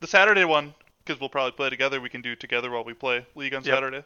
[0.00, 0.74] the Saturday one
[1.04, 2.00] because we'll probably play together.
[2.00, 3.64] We can do together while we play League on Yep.
[3.64, 4.04] Saturday.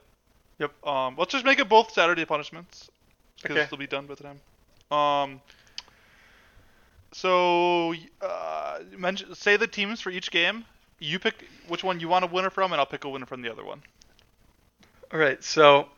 [0.59, 0.87] Yep.
[0.87, 2.91] Um, let's just make it both Saturday punishments
[3.43, 3.68] because Okay.
[3.68, 4.41] they'll be done by the time.
[4.91, 5.41] Um.
[7.12, 10.64] So, uh, mention, say the teams for each game.
[10.99, 13.43] You pick which one you want a winner from, and I'll pick a winner from
[13.43, 13.82] the other one.
[15.12, 15.89] All right, so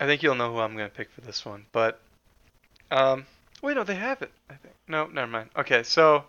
[0.00, 2.00] I think you'll know who I'm gonna pick for this one, but
[2.90, 3.26] um,
[3.64, 4.30] wait, no, they have it.
[4.50, 5.50] I think no, never mind.
[5.56, 6.24] Okay, so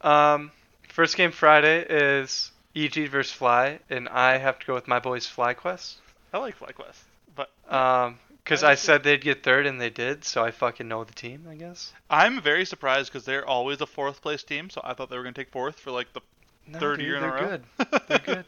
[0.00, 0.50] um,
[0.88, 5.26] first game Friday is EG versus Fly, and I have to go with my boys
[5.26, 5.94] FlyQuest.
[6.32, 7.00] I like FlyQuest,
[7.36, 10.88] but Um, Because I I said they'd get third and they did, so I fucking
[10.88, 11.92] know the team, I guess.
[12.10, 15.22] I'm very surprised because they're always a fourth place team, so I thought they were
[15.22, 16.20] going to take fourth for like the
[16.66, 17.38] No, third dude, year in a row.
[17.40, 17.64] they're good.
[18.08, 18.44] They're good.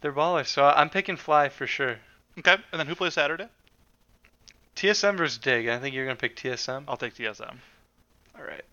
[0.00, 1.96] They're ballers, so I'm picking Fly for sure.
[2.38, 3.48] Okay, and then who plays Saturday?
[4.80, 5.68] TSM versus Dig.
[5.68, 6.84] I think you're gonna pick TSM.
[6.88, 7.56] I'll take TSM.
[8.38, 8.64] All right.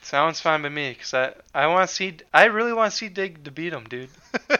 [0.00, 3.08] Sounds fine by me, cause I I want to see I really want to see
[3.10, 4.08] Dig to beat him, dude.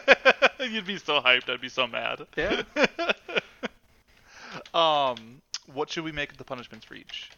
[0.59, 1.49] You'd be so hyped.
[1.49, 2.27] I'd be so mad.
[2.37, 2.61] Yeah.
[4.73, 5.41] um,
[5.73, 7.31] what should we make the punishments for each?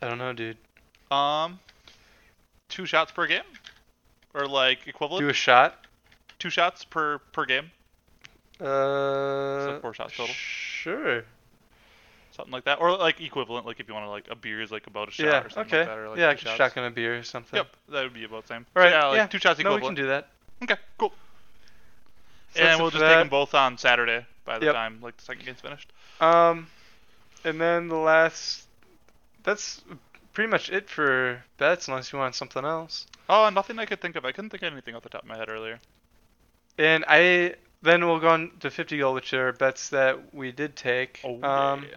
[0.00, 0.56] I don't know, dude.
[1.10, 1.58] Um,
[2.70, 3.42] two shots per game,
[4.32, 5.22] or like equivalent.
[5.22, 5.86] Do a shot.
[6.38, 7.70] two shots per per game,
[8.58, 8.64] Uh.
[8.64, 10.34] so four shots total?
[10.34, 11.24] Sure.
[12.42, 13.66] Something like that, or like equivalent.
[13.66, 15.42] Like if you want to like a beer is like about a shot Yeah.
[15.44, 15.78] or something Okay.
[15.78, 16.56] like that, or like yeah, I could shots.
[16.56, 17.56] shotgun a beer or something.
[17.56, 18.66] Yep, that would be about the same.
[18.76, 18.90] All right.
[18.92, 19.26] So, yeah, like yeah.
[19.26, 19.72] two shots equal.
[19.72, 20.28] No, we can do that.
[20.62, 21.12] Okay, cool.
[22.54, 24.74] So and we'll just take them both on Saturday by the Yep.
[24.74, 25.92] time like the second game's finished.
[26.20, 26.66] Um,
[27.44, 28.66] and then the last.
[29.44, 29.82] That's
[30.34, 33.06] pretty much it for bets, unless you want something else.
[33.28, 34.24] Oh, nothing I could think of.
[34.24, 35.80] I couldn't think of anything off the top of my head earlier.
[36.78, 40.76] And I then we'll go on to 50 goal, which are bets that we did
[40.76, 41.20] take.
[41.24, 41.96] Oh, um, yeah.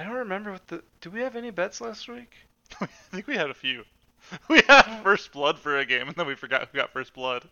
[0.00, 0.82] I don't remember what the.
[1.02, 2.32] Do we have any bets last week?
[2.80, 3.84] I think we had a few.
[4.48, 7.42] We had first blood for a game, and then we forgot who got first blood.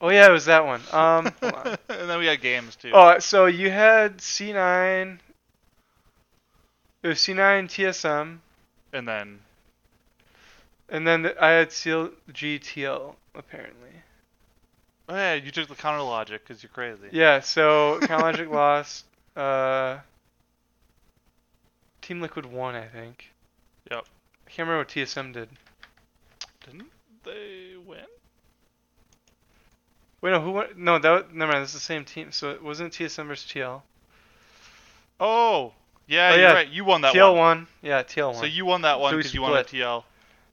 [0.00, 0.80] Oh yeah, it was that one.
[0.92, 1.66] Um, hold on.
[1.88, 2.92] and then we had games too.
[2.94, 5.18] Oh, so you had C9.
[7.02, 8.38] It was C9 TSM,
[8.92, 9.40] And then
[10.88, 13.90] and then I had CLGTL apparently.
[15.08, 17.08] oh yeah, you took the counter logic because you're crazy.
[17.10, 19.04] Yeah, so counter Logic lost.
[19.34, 19.98] Uh,
[22.02, 23.32] Team Liquid won, I think.
[23.90, 24.04] Yep.
[24.46, 25.48] I can't remember what TSM did.
[26.64, 26.90] Didn't
[27.24, 28.06] they win?
[30.20, 30.66] Wait, no, who won?
[30.76, 31.64] No, that was, never mind.
[31.64, 32.32] It's the same team.
[32.32, 33.82] So it wasn't TSM versus TL.
[35.20, 35.72] Oh,
[36.06, 36.52] yeah, Oh, you're yeah.
[36.52, 36.68] right.
[36.68, 37.34] You won that TL one.
[37.34, 37.68] TL won.
[37.82, 38.34] Yeah, TL won.
[38.34, 39.66] So you won that one So because you won split.
[39.66, 40.04] TL,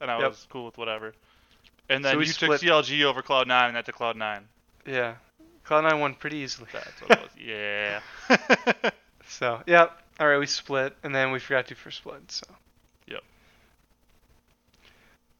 [0.02, 0.30] and I Yep.
[0.30, 1.14] was cool with whatever.
[1.90, 2.52] And then we you took.
[2.52, 4.48] CLG over Cloud Nine, and that to Cloud Nine.
[4.86, 5.16] yeah,
[5.66, 6.70] Cloud9 won pretty easily.
[6.72, 7.32] That's what it was.
[7.38, 8.02] Yeah.
[9.28, 9.88] So yeah,
[10.20, 12.24] all right, we split, and then we forgot to first blood.
[12.30, 12.48] So.
[13.08, 13.24] Yep.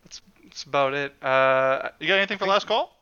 [0.04, 1.14] That's that's about it.
[1.22, 2.96] Uh, you got anything for last call?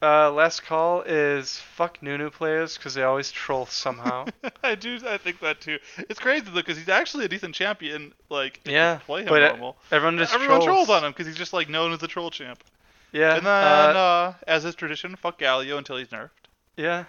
[0.00, 4.26] uh, last call is fuck Nunu players because they always troll somehow.
[4.62, 4.98] I do.
[5.06, 5.78] I think that too.
[6.08, 8.12] It's crazy though because he's actually a decent champion.
[8.28, 9.76] Like Yeah, play him but, normal.
[9.90, 10.86] Everyone just Everyone trolls.
[10.86, 12.62] trolls on him because he's just like known as the troll champ.
[13.10, 13.36] Yeah.
[13.36, 16.30] and then, uh, uh, as is tradition, fuck Galio until he's nerfed.
[16.76, 17.04] Yeah,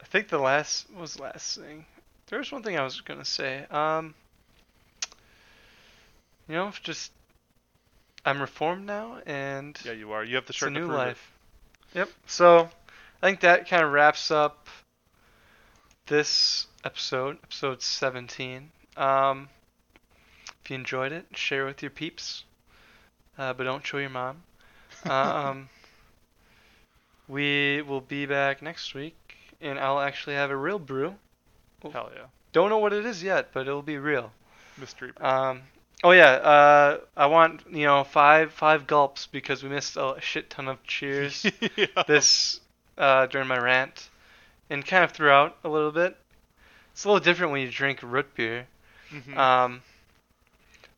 [0.00, 1.86] I think the last was the last thing.
[2.34, 3.64] There was one thing I was gonna say.
[3.70, 4.12] Um,
[6.48, 7.12] you know, just
[8.24, 10.24] I'm reformed now, and Yeah, you are.
[10.24, 11.10] You have the it's shirt a to new prove it.
[11.10, 11.32] life.
[11.94, 12.10] Yep.
[12.26, 12.68] So
[13.22, 14.66] I think that kind of wraps up
[16.06, 18.72] this episode, episode 17.
[18.96, 19.48] Um,
[20.64, 22.42] if you enjoyed it, share with your peeps,
[23.38, 24.42] uh, but don't show your mom.
[25.04, 25.68] Um,
[27.28, 31.14] we will be back next week, and I'll actually have a real brew.
[31.92, 34.32] Hell yeah, Don't know what it is yet, but it'll be real.
[34.78, 35.12] mystery.
[35.20, 35.62] Um,
[36.02, 40.50] oh yeah, uh, I want you know five five gulps because we missed a shit
[40.50, 41.44] ton of cheers
[41.76, 41.86] yeah.
[42.06, 42.60] this
[42.98, 44.08] uh, during my rant,
[44.70, 46.16] and kind of throughout a little bit.
[46.92, 48.66] It's a little different when you drink root beer.
[49.12, 49.36] Mhm.
[49.36, 49.82] Um,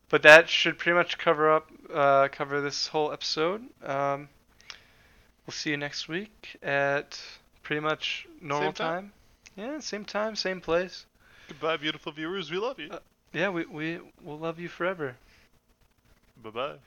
[0.09, 3.63] but that should pretty much cover up uh, cover this whole episode.
[3.85, 4.29] Um,
[5.47, 7.21] we'll see you next week at
[7.63, 9.03] pretty much normal Same time?
[9.03, 9.13] time.
[9.57, 11.07] Yeah, same time, same place.
[11.49, 12.51] Goodbye, beautiful viewers.
[12.51, 12.91] We love you.
[12.91, 12.99] Uh,
[13.33, 15.17] Yeah, we we will love you forever.
[16.43, 16.79] bye bye.